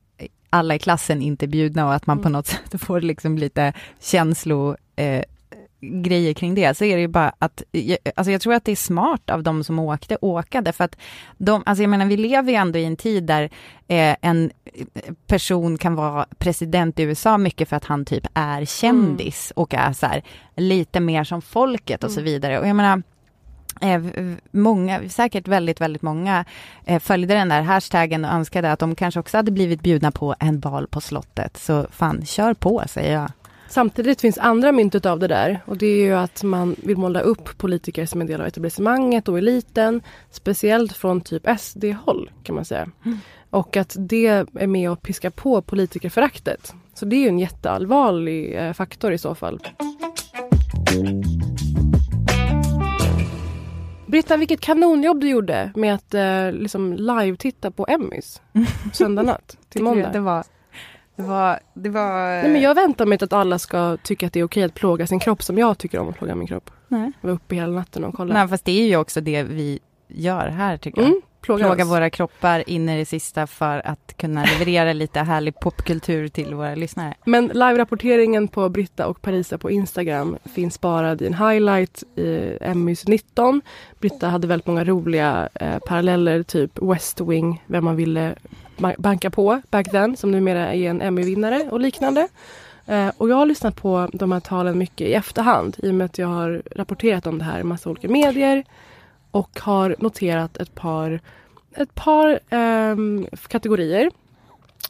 [0.51, 2.23] alla i klassen inte är bjudna och att man mm.
[2.23, 5.23] på något sätt får liksom lite känslo eh,
[5.83, 7.63] grejer kring det, så är det ju bara att,
[8.15, 10.97] alltså jag tror att det är smart av de som åkte, åka, därför att
[11.39, 13.43] de, alltså jag menar vi lever ju ändå i en tid där
[13.89, 14.51] eh, en
[15.27, 19.63] person kan vara president i USA mycket för att han typ är kändis mm.
[19.63, 20.23] och är så här,
[20.57, 22.15] lite mer som folket och mm.
[22.15, 22.59] så vidare.
[22.59, 23.03] Och jag menar,
[24.51, 26.45] många, säkert väldigt, väldigt många
[26.85, 30.35] eh, följde den där hashtaggen och önskade att de kanske också hade blivit bjudna på
[30.41, 31.57] en bal på slottet.
[31.57, 33.31] Så fan, kör på säger jag.
[33.69, 37.21] Samtidigt finns andra myntet av det där och det är ju att man vill måla
[37.21, 40.01] upp politiker som en del av etablissemanget och eliten.
[40.31, 42.89] Speciellt från typ SD-håll kan man säga.
[43.05, 43.19] Mm.
[43.51, 46.75] Och att det är med och piska på politikerföraktet.
[46.95, 49.61] Så det är ju en jätteallvarlig eh, faktor i så fall.
[54.13, 58.43] Britta, vilket kanonjobb du gjorde med att eh, liksom live-titta på Emmys
[58.93, 60.11] söndag natt till måndag.
[60.13, 60.45] Det var,
[61.17, 62.43] det var, det var...
[62.43, 64.75] Nej, men jag väntar mig inte att alla ska tycka att det är okej att
[64.75, 66.71] plåga sin kropp som jag tycker om att plåga min kropp.
[66.89, 67.13] Nej.
[67.21, 68.41] Jag var uppe hela natten och kollade.
[68.41, 71.11] Nej, fast det är ju också det vi gör här tycker jag.
[71.11, 75.61] Mm plåga, plåga våra kroppar in i det sista för att kunna leverera lite härlig
[75.61, 77.15] popkultur till våra lyssnare.
[77.25, 83.09] Men live-rapporteringen på Britta och Parisa på Instagram finns sparad i en highlight i Emmys
[83.09, 83.61] 19.
[84.01, 88.35] Britta hade väldigt många roliga eh, paralleller, typ West Wing, vem man ville
[88.99, 92.29] banka på back then, som numera är en Emmy-vinnare och liknande.
[92.87, 96.05] Eh, och jag har lyssnat på de här talen mycket i efterhand i och med
[96.05, 98.65] att jag har rapporterat om det här i massa olika medier
[99.33, 101.21] och har noterat ett par,
[101.77, 104.11] ett par um, kategorier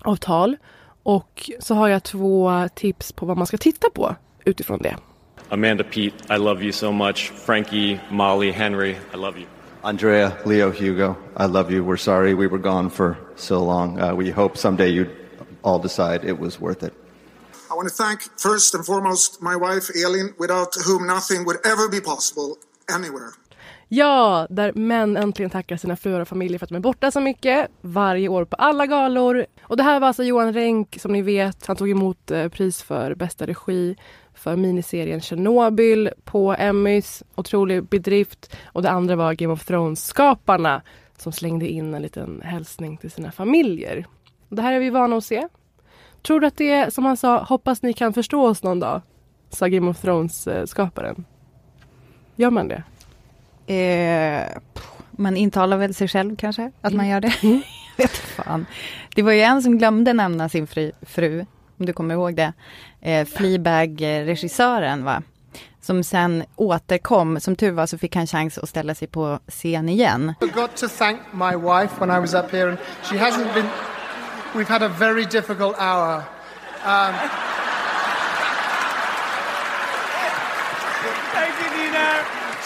[0.00, 0.56] av tal.
[1.02, 4.96] Och så har jag två tips på vad man ska titta på utifrån det.
[5.48, 7.32] Amanda Pete, I love you so much.
[7.46, 9.46] Frankie, Molly, Henry, I love you.
[9.82, 11.84] Andrea, Leo, Hugo, I love you.
[11.84, 14.00] We're sorry we were gone for so long.
[14.00, 15.10] Uh, we hope someday you'd
[15.62, 16.94] all decide it was worth it.
[17.70, 21.88] I want to thank first and foremost my wife Elin, without whom nothing would ever
[21.88, 23.32] be possible anywhere.
[23.94, 27.20] Ja, där män äntligen tackar sina fruar och familjer för att de är borta så
[27.20, 27.70] mycket.
[27.80, 29.46] Varje år på alla galor.
[29.62, 31.66] Och det här var alltså Johan Renck, som ni vet.
[31.66, 33.96] Han tog emot eh, pris för bästa regi
[34.34, 37.22] för miniserien Chernobyl på Emmys.
[37.34, 38.56] Otrolig bedrift.
[38.64, 40.82] Och det andra var Game of Thrones-skaparna
[41.18, 44.06] som slängde in en liten hälsning till sina familjer.
[44.48, 45.48] Det här är vi vana att se.
[46.22, 49.00] Tror du att det är som han sa, hoppas ni kan förstå oss någon dag?
[49.50, 51.14] Sa Game of Thrones-skaparen.
[51.18, 51.24] Eh,
[52.36, 52.82] Gör man det?
[53.66, 54.46] Eh,
[55.10, 57.34] man intalar väl sig själv kanske, att man gör det.
[57.42, 57.62] Mm.
[57.96, 58.66] vet fan.
[59.14, 61.46] Det var ju en som glömde nämna sin fru, fru
[61.78, 62.52] om du kommer ihåg det.
[63.00, 65.22] Eh, Fleabag-regissören va?
[65.80, 67.40] Som sen återkom.
[67.40, 70.34] Som tur var så fick han chans att ställa sig på scen igen.
[70.40, 73.66] I got to thank my wife when I was up here and she hasn't been...
[74.54, 76.22] We've had a very difficult hour.
[76.84, 77.14] Um,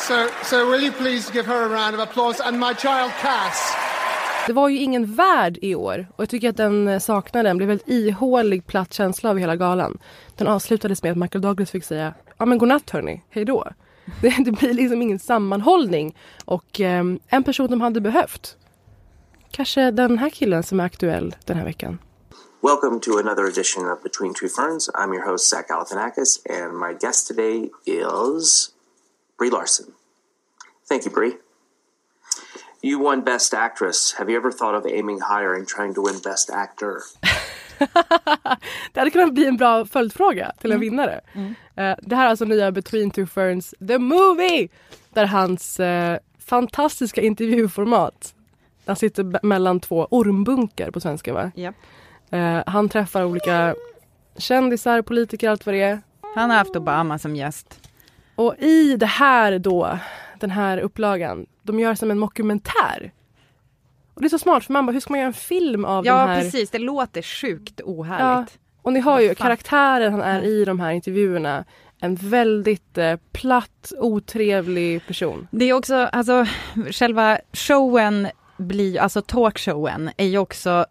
[0.09, 0.15] So,
[0.45, 3.73] so will you please give her a round of applause and my child Cass.
[4.47, 7.57] Det var ju ingen värld i år och jag tycker att den eh, saknar den.
[7.57, 9.99] blev väldigt ihålig platt känsla av hela galan.
[10.37, 13.69] Den avslutades med att Michael Douglas fick säga ja men godnatt hörni, hej då.
[14.23, 18.57] Det, det blir liksom ingen sammanhållning och eh, en person de hade behövt.
[19.51, 21.99] Kanske den här killen som är aktuell den här veckan.
[22.63, 24.91] Welcome to another edition of Between Two Ferns.
[24.95, 28.76] I'm your host Zach Galifianakis and my guest today is
[29.39, 29.87] Brie Larson.
[30.89, 31.37] Thank you, Brie.
[32.83, 34.15] You won Best Actress.
[34.19, 37.03] Have you ever thought of aiming higher and trying to win Best Actor?
[38.93, 40.81] det hade kunnat bli en bra följdfråga till en mm.
[40.81, 41.21] vinnare.
[41.33, 41.49] Mm.
[41.49, 44.69] Uh, det här är alltså nya Between Two Ferns, the movie!
[45.11, 48.35] Där hans uh, fantastiska intervjuformat,
[48.87, 51.51] han sitter mellan två ormbunkar på svenska va?
[51.57, 51.75] Yep.
[52.33, 53.75] Uh, han träffar olika
[54.37, 56.01] kändisar, politiker, allt vad det är.
[56.35, 57.81] Han har haft Obama som gäst.
[58.37, 59.99] Och i det här då,
[60.39, 63.13] den här upplagan, de gör som en mockumentär.
[64.15, 66.07] Och det är så smart för man bara, hur ska man göra en film av
[66.07, 66.41] Ja den här?
[66.43, 68.59] precis, det låter sjukt ohärligt.
[68.83, 71.65] Och ni har ju karaktären han är i de här intervjuerna.
[72.01, 75.49] En väldigt eh, platt, otrevlig person.
[75.51, 76.47] Det är också, alltså
[76.91, 80.87] själva showen blir, alltså talkshowen är ju också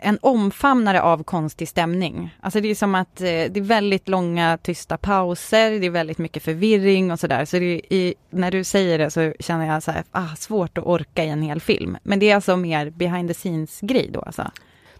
[0.00, 2.36] en omfamnare av konstig stämning.
[2.40, 6.18] Alltså det är som att eh, det är väldigt långa tysta pauser, det är väldigt
[6.18, 7.44] mycket förvirring och sådär.
[7.44, 10.86] Så det är, när du säger det så känner jag så här, ah, svårt att
[10.86, 11.96] orka i en hel film.
[12.02, 14.50] Men det är alltså mer behind the scenes grej då alltså.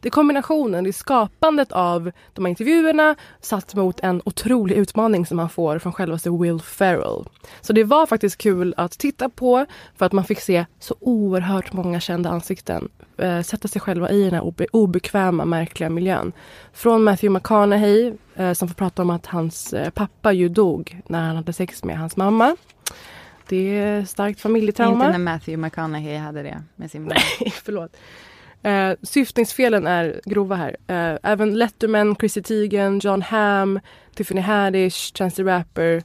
[0.02, 5.26] Det är kombinationen, det är skapandet av de här intervjuerna satt mot en otrolig utmaning
[5.26, 7.24] som man får från självaste Will Ferrell.
[7.60, 11.72] Så det var faktiskt kul att titta på för att man fick se så oerhört
[11.72, 16.32] många kända ansikten eh, sätta sig själva i den här obe obekväma, märkliga miljön.
[16.72, 21.22] Från Matthew McConaughey eh, som får prata om att hans eh, pappa ju dog när
[21.22, 22.56] han hade sex med hans mamma.
[23.48, 25.06] Det är starkt familjetrauma.
[25.06, 27.14] Inte när Matthew McConaughey hade det med sin bror.
[27.40, 27.96] Nej, förlåt.
[28.62, 30.76] Eh, syftningsfelen är grova här.
[30.86, 33.80] Eh, även Letterman, Chrissy Teigen, John Hamm,
[34.14, 36.02] Tiffany Haddish, Chance the Rapper,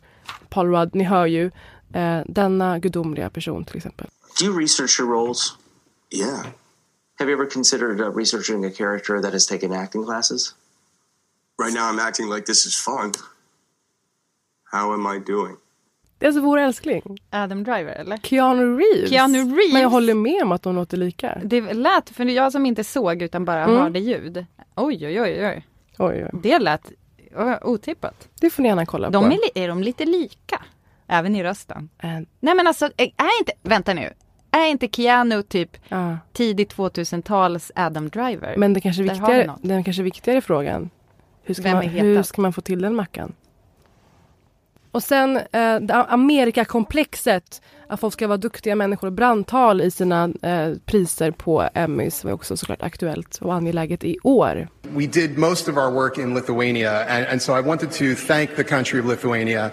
[0.50, 0.96] Paul Rudd.
[0.96, 1.52] Ni hör ju
[1.94, 4.08] eh, denna gudomliga person till exempel.
[4.40, 5.58] Do you research your roles?
[6.12, 6.46] Yeah.
[7.20, 10.54] Have you ever considered uh, researching a character that has taken acting classes?
[11.60, 13.14] Right now, I'm acting like this is fun.
[14.72, 15.58] How am I doing?
[16.20, 17.18] Det är alltså vår älskling.
[17.30, 18.18] Adam Driver eller?
[18.18, 19.10] Keanu Reeves.
[19.10, 19.74] Keanu Reeves.
[19.74, 21.42] Men jag håller med om att de låter lika.
[21.44, 23.78] Det lät, för jag som inte såg utan bara Mm.
[23.78, 24.46] hörde ljud.
[24.76, 25.66] Oj oj oj oj.
[25.98, 26.30] Oj, oj.
[26.44, 26.92] Det lät
[27.62, 28.28] otippat.
[28.42, 29.32] Det får ni gärna kolla De på.
[29.56, 30.62] är, är de lite lika?
[31.08, 31.90] Även i rösten?
[32.00, 34.14] Eh, Nej men alltså, är inte, vänta nu.
[34.52, 36.18] Är inte Keanu typ ja.
[36.34, 38.56] tidigt 2000-tals Adam Driver?
[38.58, 40.90] Men det kanske viktigare, den kanske viktigare frågan.
[41.44, 43.34] Hur ska, Vem man, hur ska man få till den mackan?
[44.98, 47.62] Och sen eh, Amerikakomplexet.
[47.88, 49.10] Att folk ska vara duktiga människor.
[49.10, 54.68] Brandtal i sina eh, priser på Emmys var också såklart aktuellt och angeläget i år.
[54.82, 58.56] We did most of our work in Lithuania, and, and so I wanted to thank
[58.56, 59.72] the country of Lithuania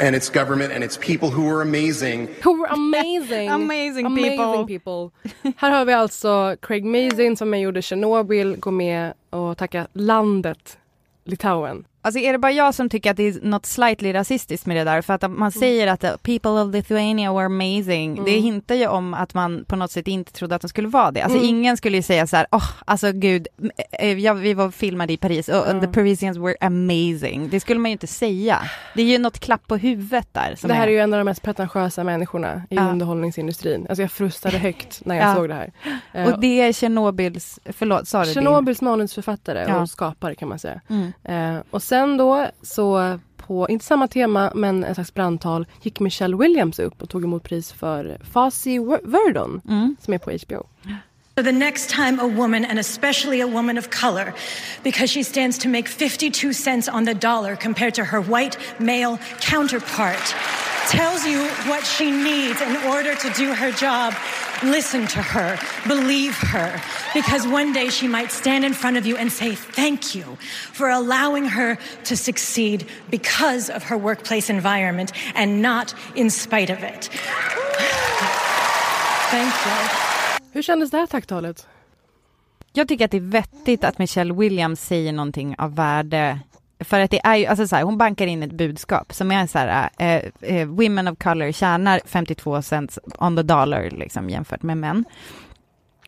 [0.00, 2.28] and its government and its people who were amazing.
[2.44, 3.48] Who were amazing!
[3.62, 5.10] Amazing amazing people.
[5.56, 10.78] Här har vi alltså Craig Mazin som gjorde Chernobyl gå med och tacka landet
[11.24, 11.84] Litauen.
[12.04, 14.84] Alltså är det bara jag som tycker att det är något slightly rasistiskt med det
[14.84, 15.02] där?
[15.02, 15.40] För att Mm.
[15.40, 18.12] man säger att uh, people of Lithuania were amazing.
[18.12, 18.24] Mm.
[18.24, 21.10] Det hintar ju om att man på något sätt inte trodde att de skulle vara
[21.10, 21.20] det.
[21.22, 21.48] Alltså Mm.
[21.48, 23.46] ingen skulle ju säga så här, åh, alltså gud,
[23.98, 27.48] eh, ja, vi var filmade i Paris och and the Parisians were amazing.
[27.50, 28.58] Det skulle man ju inte säga.
[28.94, 30.56] Det är ju något klapp på huvudet där.
[30.62, 32.82] Det här är ju en av de mest pretentiösa människorna i Ja.
[32.90, 33.86] underhållningsindustrin.
[33.88, 35.34] Alltså jag frustade högt när jag Ja.
[35.34, 35.72] såg det här.
[36.12, 38.32] Eh, Och det är Tjernobyls, förlåt, sa du?
[38.32, 39.80] Tjernobyls manusförfattare Ja.
[39.80, 40.80] och skapare kan man säga.
[40.88, 41.12] Mm.
[41.56, 46.36] Eh, och sen då så på, inte samma tema men ett slags brandtal gick Michelle
[46.36, 48.18] Williams upp och tog emot pris för
[48.78, 49.96] Ver- Verdon Mm.
[50.00, 50.66] som är på HBO.
[51.42, 54.32] So the next time a woman, and especially a woman of color,
[54.84, 59.18] because she stands to make 52 cents on the dollar compared to her white male
[59.40, 60.22] counterpart,
[60.86, 64.14] tells you what she needs in order to do her job,
[64.62, 66.80] listen to her, believe her,
[67.12, 70.38] because one day she might stand in front of you and say thank you
[70.72, 76.84] for allowing her to succeed because of her workplace environment and not in spite of
[76.84, 77.08] it.
[79.32, 80.11] Thank you.
[80.52, 81.66] Hur kändes det här tacktalet?
[82.72, 86.40] Jag tycker att det är vettigt att Michelle Williams säger någonting av värde.
[86.80, 89.46] För att det är ju, alltså så här, hon bankar in ett budskap som är
[89.46, 94.62] så här, eh, eh, women of color tjänar 52 cents on the dollar liksom jämfört
[94.62, 95.04] med män.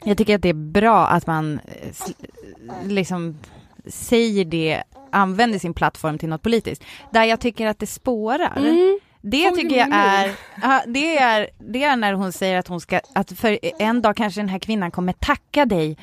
[0.04, 3.38] Jag tycker att det är bra att man eh, liksom
[3.86, 6.84] säger det, använder sin plattform till något politiskt.
[7.10, 8.56] Där jag tycker att det spårar.
[8.56, 8.98] Mm.
[9.26, 10.32] Det Såg tycker jag är,
[10.62, 14.16] ja, det är, det är när hon säger att hon ska, att för en dag
[14.16, 15.96] kanske den här kvinnan kommer tacka dig.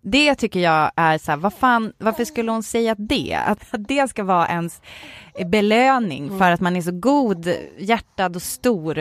[0.00, 3.38] Det tycker jag är så här, vad fan, varför skulle hon säga det?
[3.46, 4.82] Att det ska vara ens
[5.46, 6.38] belöning Mm.
[6.38, 8.98] för att man är så god hjärtad och stor.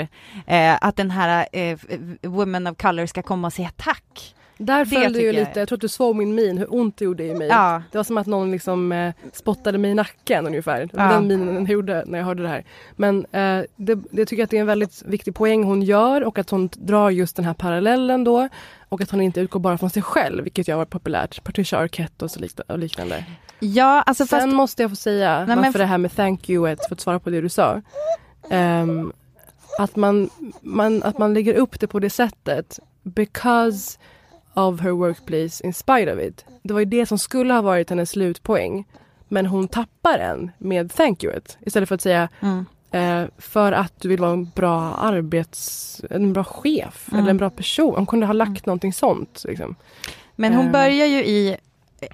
[0.47, 1.77] Eh, att den här eh,
[2.21, 4.34] woman of color ska komma och säga tack.
[4.58, 6.98] Där föll det ju jag lite, jag tror att du såg min min, hur ont
[6.98, 7.48] det gjorde i mig.
[7.48, 7.82] Ja.
[7.91, 10.89] Det var som att någon liksom eh, spottade mig i nacken ungefär.
[10.93, 11.12] Var Ja.
[11.12, 12.63] Den minen den gjorde när jag hörde det här.
[12.96, 16.24] Men eh, det, det jag tycker att det är en väldigt viktig poäng hon gör
[16.24, 18.49] och att hon drar just den här parallellen då.
[18.89, 21.43] Och att hon inte utgår bara från sig själv, vilket ju har varit populärt.
[21.43, 23.26] Patricia Arquette och, så likna- och liknande.
[23.60, 26.16] Ja, alltså Sen fast, måste jag få säga Nej, men varför f- det här med
[26.16, 27.82] thank you för att svara på det du sa.
[28.49, 29.12] Ehm,
[29.80, 30.30] att, man,
[30.62, 33.97] man, att man lägger upp det på det sättet because
[34.58, 36.45] of her workplace in spite of it.
[36.64, 38.86] Det var ju det som skulle ha varit hennes slutpoäng.
[39.28, 41.58] Men hon tappar en med thank you it.
[41.62, 42.66] Istället för att säga Mm.
[42.91, 46.01] Eh, för att du vill vara en bra arbets...
[46.10, 47.20] En bra chef Mm.
[47.22, 47.93] eller en bra person.
[47.95, 49.43] Hon kunde ha lagt någonting sånt.
[49.47, 49.76] Liksom.
[50.36, 51.58] Men hon Eh, börjar ju i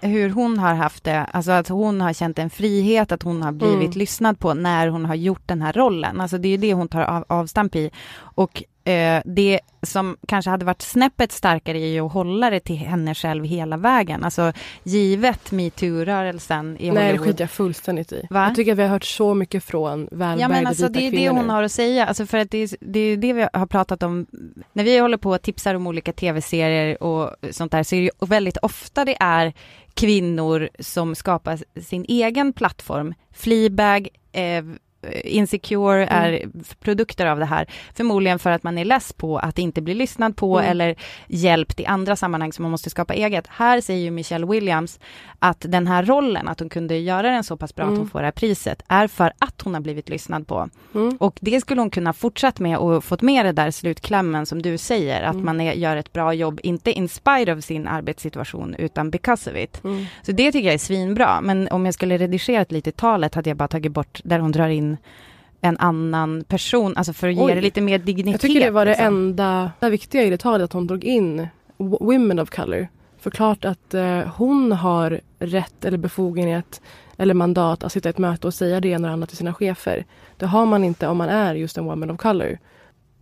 [0.01, 3.51] hur hon har haft det, alltså att hon har känt en frihet, att hon har
[3.51, 3.91] blivit Mm.
[3.99, 6.21] lyssnad på när hon har gjort den här rollen.
[6.21, 7.91] Alltså det är det hon tar av, avstamp i.
[8.15, 13.15] Och eh, det som kanske hade varit snäppet starkare ju att hålla det till henne
[13.15, 14.23] själv hela vägen.
[14.23, 14.53] Alltså
[14.83, 18.27] givet metoo-rörelsen i Nej, det skiter jag fullständigt i.
[18.29, 18.45] Va?
[18.47, 21.07] Jag tycker att vi har hört så mycket från välbärgade Ja men alltså vita det
[21.07, 21.53] är det hon nu.
[21.53, 24.25] har att säga, alltså för att det är, det är det vi har pratat om,
[24.73, 28.03] när vi håller på och tipsar om olika tv-serier och sånt där, så är det
[28.03, 29.53] ju väldigt ofta det är
[29.93, 33.13] kvinnor som skapar sin egen plattform.
[33.31, 34.63] Fleabag, eh,
[35.23, 36.45] Insecure är
[36.79, 37.65] produkter av det här.
[37.95, 40.71] Förmodligen för att man är less på att inte bli lyssnad på Mm.
[40.71, 40.95] eller
[41.27, 43.47] hjälpt i andra sammanhang som man måste skapa eget.
[43.47, 44.99] Här säger ju Michelle Williams
[45.39, 47.99] att den här rollen, att hon kunde göra den så pass bra att Mm.
[47.99, 50.69] hon får det här priset, är för att hon har blivit lyssnad på.
[50.95, 51.17] Mm.
[51.19, 54.77] Och det skulle hon kunna fortsatt med och fått med det där slutklämmen som du
[54.77, 55.45] säger, att Mm.
[55.45, 59.57] man är, gör ett bra jobb, inte in spite of sin arbetssituation, utan because of
[59.57, 59.83] it.
[59.83, 60.05] Mm.
[60.21, 61.41] Så det tycker jag är svinbra.
[61.41, 64.69] Men om jag skulle redigerat lite talet hade jag bara tagit bort där hon drar
[64.69, 64.92] in
[65.61, 67.55] en annan person, alltså för att ge Oj.
[67.55, 68.43] det lite mer dignitet.
[68.43, 69.07] Jag tycker det var det liksom.
[69.07, 72.87] enda det viktiga i det talet, att hon drog in women of color.
[73.19, 76.81] Förklart att eh, hon har rätt eller befogenhet
[77.17, 79.53] eller mandat att sitta i ett möte och säga det ena och andra till sina
[79.53, 80.05] chefer.
[80.37, 82.57] Det har man inte om man är just en woman of color.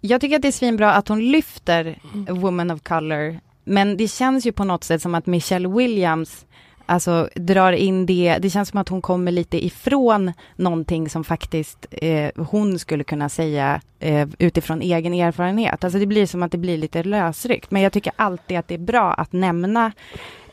[0.01, 1.99] Jag tycker att det är svinbra att hon lyfter
[2.29, 6.45] Woman of Color, men det känns ju på något sätt som att Michelle Williams
[6.91, 11.85] Alltså drar in det, det känns som att hon kommer lite ifrån någonting som faktiskt
[11.91, 15.83] eh, hon skulle kunna säga eh, utifrån egen erfarenhet.
[15.83, 17.71] Alltså det blir som att det blir lite lösryckt.
[17.71, 19.91] Men jag tycker alltid att det är bra att nämna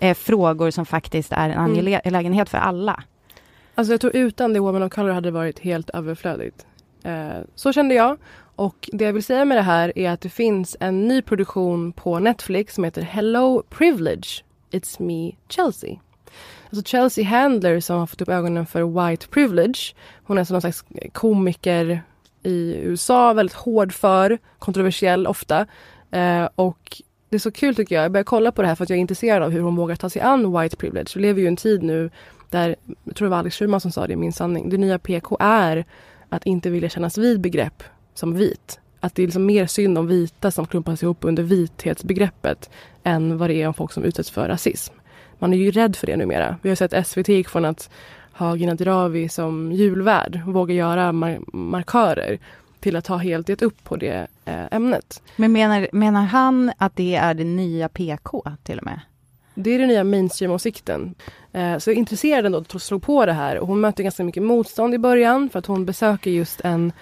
[0.01, 1.65] eh, frågor som faktiskt är en Mm.
[1.65, 3.03] angelägenhet för alla.
[3.75, 6.67] Alltså jag tror utan det woman of color hade det varit helt överflödigt.
[7.03, 8.17] Eh, så kände jag.
[8.57, 11.93] Och det jag vill säga med det här är att det finns en ny produktion
[11.93, 14.45] på Netflix som heter Hello Privilege.
[14.71, 15.97] It's me Chelsea.
[16.71, 19.95] Alltså Chelsea Handler som har fått upp ögonen för white privilege.
[20.25, 22.03] Hon är alltså någon slags komiker
[22.43, 25.67] i USA, väldigt hård för, kontroversiell ofta.
[26.11, 28.05] Eh, och det är så kul tycker jag.
[28.05, 29.97] Jag börjar kolla på det här för att jag är intresserad av hur hon vågar
[29.97, 31.09] ta sig an white privilege.
[31.15, 32.11] Vi lever ju i en tid nu
[32.51, 34.99] där, jag tror det var Alex Schulman som sa det i Min sanning, det nya
[34.99, 35.85] PK är
[36.29, 37.83] att inte vilja kännas vid begrepp
[38.15, 38.81] som vit.
[39.01, 42.71] Att det är liksom mer synd om vita som klumpas ihop under vithetsbegreppet
[43.03, 44.95] än vad det är om folk som utsätts för rasism.
[45.39, 46.57] Man är ju rädd för det numera.
[46.63, 47.91] Vi har sett SVT gick från att
[48.33, 52.39] ha Gina Dirawi som julvärd och våga göra mar- markörer
[52.81, 55.23] till att ha helt gett upp på det eh, ämnet.
[55.37, 59.01] Men menar, menar han att det är det nya PK till och med?
[59.55, 61.15] Det är den nya mainstream-åsikten.
[61.53, 63.59] Eh, så intresserad ändå att slå på det här.
[63.59, 66.93] Och hon möter ganska mycket motstånd i början för att hon besöker just en,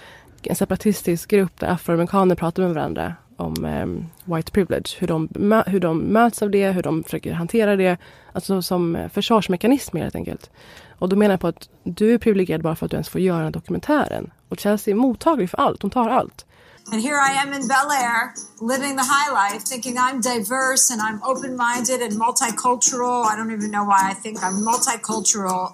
[0.43, 4.97] en separatistisk grupp där afroamerikaner pratar med varandra om eh, white privilege.
[4.99, 5.29] Hur de,
[5.67, 7.99] hur de möts av det, hur de försöker hantera det.
[8.33, 10.51] Alltså som eh, försvarsmekanismer helt enkelt.
[10.99, 13.21] Och då menar jag på att du är privilegierad bara för att du ens får
[13.21, 14.31] göra den dokumentären.
[14.49, 16.47] Och Chelsea är mottaglig för allt, hon tar allt.
[16.93, 21.01] And here I am in Bel Air, living the high life, thinking I'm diverse and
[21.03, 23.27] I'm open minded and multicultural.
[23.27, 25.73] I don't even know why I think I'm multicultural.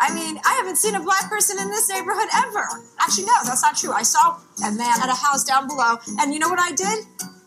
[0.00, 2.64] I mean, I haven't seen a black person in this neighborhood ever.
[3.00, 3.92] Actually, no, that's not true.
[3.92, 6.98] I saw a man at a house down below, and you know what I did?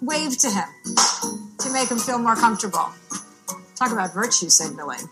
[0.02, 0.70] Waved to him
[1.64, 2.88] to make him feel more comfortable.
[3.76, 5.10] Talk about virtue signaling.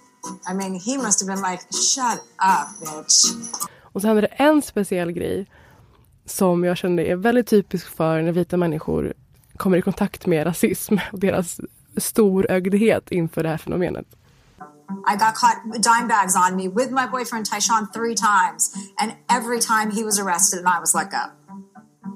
[0.48, 3.26] I mean, he must have been like, shut up, bitch.
[3.94, 5.48] Och sen är det en speciell grej
[6.26, 9.14] som jag känner är väldigt typisk för när vita människor
[9.58, 11.60] kommer i kontakt med rasism och deras
[11.98, 14.06] storögdhet inför det här fenomenet.
[15.06, 19.60] I got caught dime bags on me with my boyfriend Tyshawn three times, and every
[19.60, 21.26] time he was arrested and I was let go.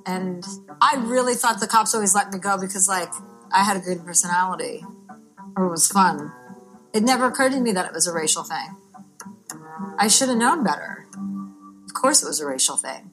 [0.06, 0.44] And
[0.82, 3.14] I really thought the cops always let me go because, like,
[3.52, 4.84] I had a good personality
[5.56, 6.32] or it was fun.
[6.94, 8.76] It never occurred to me that it was a racial thing.
[10.00, 11.06] I should have known better.
[11.86, 13.10] Of course, it was a racial thing.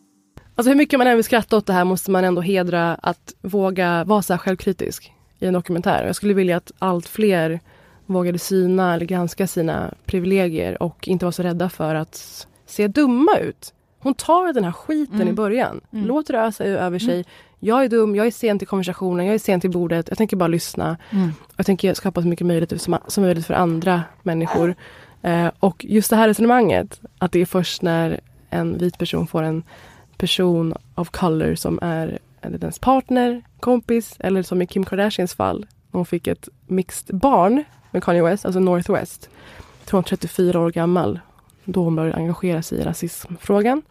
[0.55, 3.35] Alltså hur mycket man än vill skratta åt det här måste man ändå hedra att
[3.43, 6.07] våga vara så här självkritisk i en dokumentär.
[6.07, 7.61] Jag skulle vilja att allt fler
[8.13, 13.39] vågade syna eller granska sina privilegier och inte vara så rädda för att se dumma
[13.39, 13.75] ut.
[13.99, 15.29] Hon tar den här skiten Mm.
[15.29, 15.81] i början.
[15.93, 16.07] Mm.
[16.07, 17.25] Låter det ösa över sig.
[17.59, 20.09] Jag är dum, jag är sen till konversationen, jag är sen till bordet.
[20.09, 20.97] Jag tänker bara lyssna.
[21.11, 21.31] Mm.
[21.57, 24.75] Jag tänker skapa så mycket möjlighet som, som möjligt för andra människor.
[25.23, 29.43] Eh, och just det här resonemanget, att det är först när en vit person får
[29.43, 29.63] en
[30.17, 35.67] person of color som är dens partner, kompis eller som i Kim Kardashians fall.
[35.93, 39.31] Hon fick ett mixed barn med Kanye West, alltså Northwest.
[39.79, 41.21] Jag tror hon var 34 år gammal
[41.65, 43.83] då hon började engagera sig i rasismfrågan.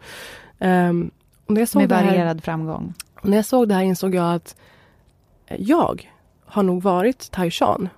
[0.58, 1.10] Um,
[1.46, 2.94] och när jag såg Med det här, varierad framgång.
[3.20, 4.56] och när jag såg det här insåg jag att
[5.58, 6.10] jag
[6.44, 7.88] har nog varit Taishan.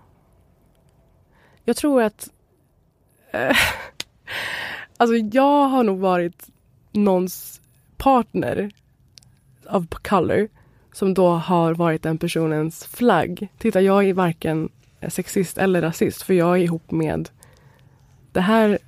[1.64, 2.28] Jag tror att...
[3.30, 3.56] Eh,
[4.96, 6.46] alltså jag har nog varit
[6.92, 7.60] någons
[7.96, 8.70] partner
[9.66, 10.48] av color
[10.92, 13.48] som då har varit den personens flagg.
[13.58, 14.68] Titta, jag är varken
[15.10, 17.28] sexist eller rasist för jag är ihop med
[18.32, 18.78] det här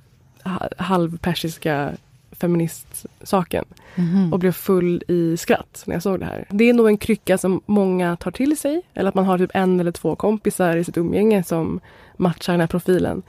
[0.43, 1.91] ha- halvpersiska
[2.31, 4.33] feministsaken Mhm.
[4.33, 6.45] och blev full i skratt när jag såg det här.
[6.49, 9.51] Det är nog en krycka som många tar till sig eller att man har typ
[9.53, 11.79] en eller två kompisar i sitt umgänge som
[12.17, 13.21] matchar den här profilen.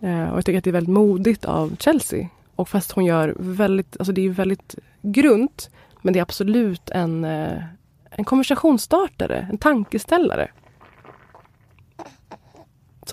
[0.00, 2.28] Eh, och jag tycker att det är väldigt modigt av Chelsea.
[2.56, 5.70] Och fast hon gör väldigt, alltså det är väldigt grunt
[6.02, 7.62] men det är absolut en, eh,
[8.10, 10.48] en konversationsstartare, en tankeställare.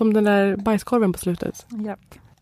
[0.00, 1.66] Som den där bajskorven på slutet.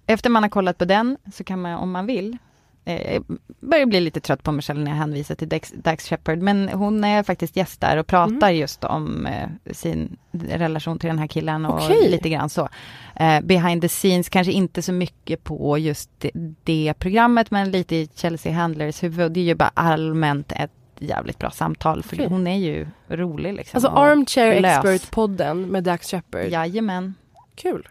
[0.06, 2.36] Efter man har kollat på den så kan man, om man vill,
[2.84, 3.22] eh,
[3.60, 6.68] börjar bli lite trött på mig själv när jag hänvisar till Dax, Dax Shepard, men
[6.68, 11.26] hon är faktiskt gäst där och pratar just om eh, sin relation till den här
[11.26, 12.10] killen och Okej.
[12.10, 12.68] lite grann så.
[13.16, 16.30] Eh, behind the scenes, kanske inte så mycket på just det,
[16.64, 19.32] det programmet, men lite i Chelsea Handlers huvud.
[19.32, 22.28] Det är ju bara allmänt ett jävligt bra samtal, för Okej.
[22.28, 23.76] hon är ju rolig liksom.
[23.76, 24.62] Alltså Armchair.
[24.62, 26.44] Expert-podden med Dax Shepard.
[26.44, 27.14] Jajamän.
[27.58, 27.88] Kul.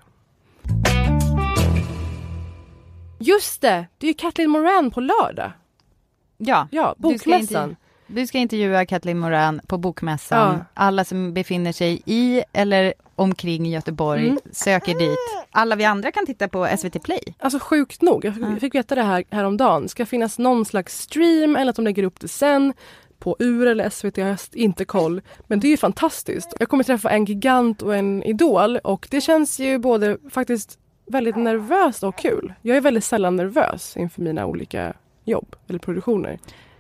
[3.20, 3.86] Just det!
[3.98, 5.52] Det är ju Kathleen Moran på lördag.
[6.38, 7.76] Ja, Ja, bokmässan.
[8.08, 10.54] du ska intervjua Kathleen Moran på Bokmässan.
[10.58, 10.66] Ja.
[10.74, 14.40] Alla som befinner sig i eller omkring Göteborg Mm.
[14.52, 15.18] söker dit.
[15.52, 17.20] Alla vi andra kan titta på SVT Play.
[17.40, 19.90] Alltså sjukt nog, jag fick, veta det här häromdagen.
[19.90, 22.74] Ska finnas någon slags stream eller att de lägger upp det sen
[23.20, 25.22] på UR eller SVT, jag har inte koll.
[25.48, 26.54] Men det är ju fantastiskt.
[26.60, 31.36] Jag kommer träffa en gigant och en idol och det känns ju både faktiskt väldigt
[31.36, 32.54] nervöst och kul.
[32.62, 34.94] Jag är väldigt sällan nervös inför mina olika
[35.26, 36.40] jobb eller produktioner.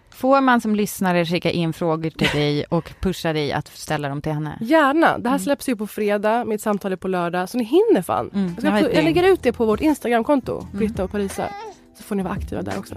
[0.10, 4.22] Får man som lyssnare skicka in frågor till dig och pusha dig att ställa dem
[4.22, 4.58] till henne?
[4.62, 5.18] Gärna!
[5.18, 8.32] Det här släpps ju på fredag, mitt samtal är på lördag, så ni hinner fan.
[8.34, 11.50] Mm, jag, jag jag lägger ut det på vårt Instagramkonto, Britta och Parisa.
[11.98, 12.96] Så får ni vara aktiva där också.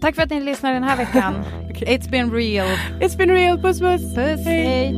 [0.00, 1.44] Tack för att ni lyssnar den här veckan.
[1.74, 2.66] It's been real.
[3.00, 4.14] It's been real, puss puss!
[4.14, 4.94] Puss, hej.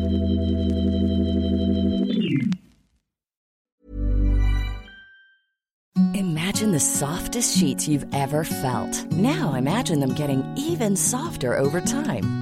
[6.14, 9.06] Imagine the softest sheets you've ever felt.
[9.12, 12.39] Now imagine them getting even softer over time.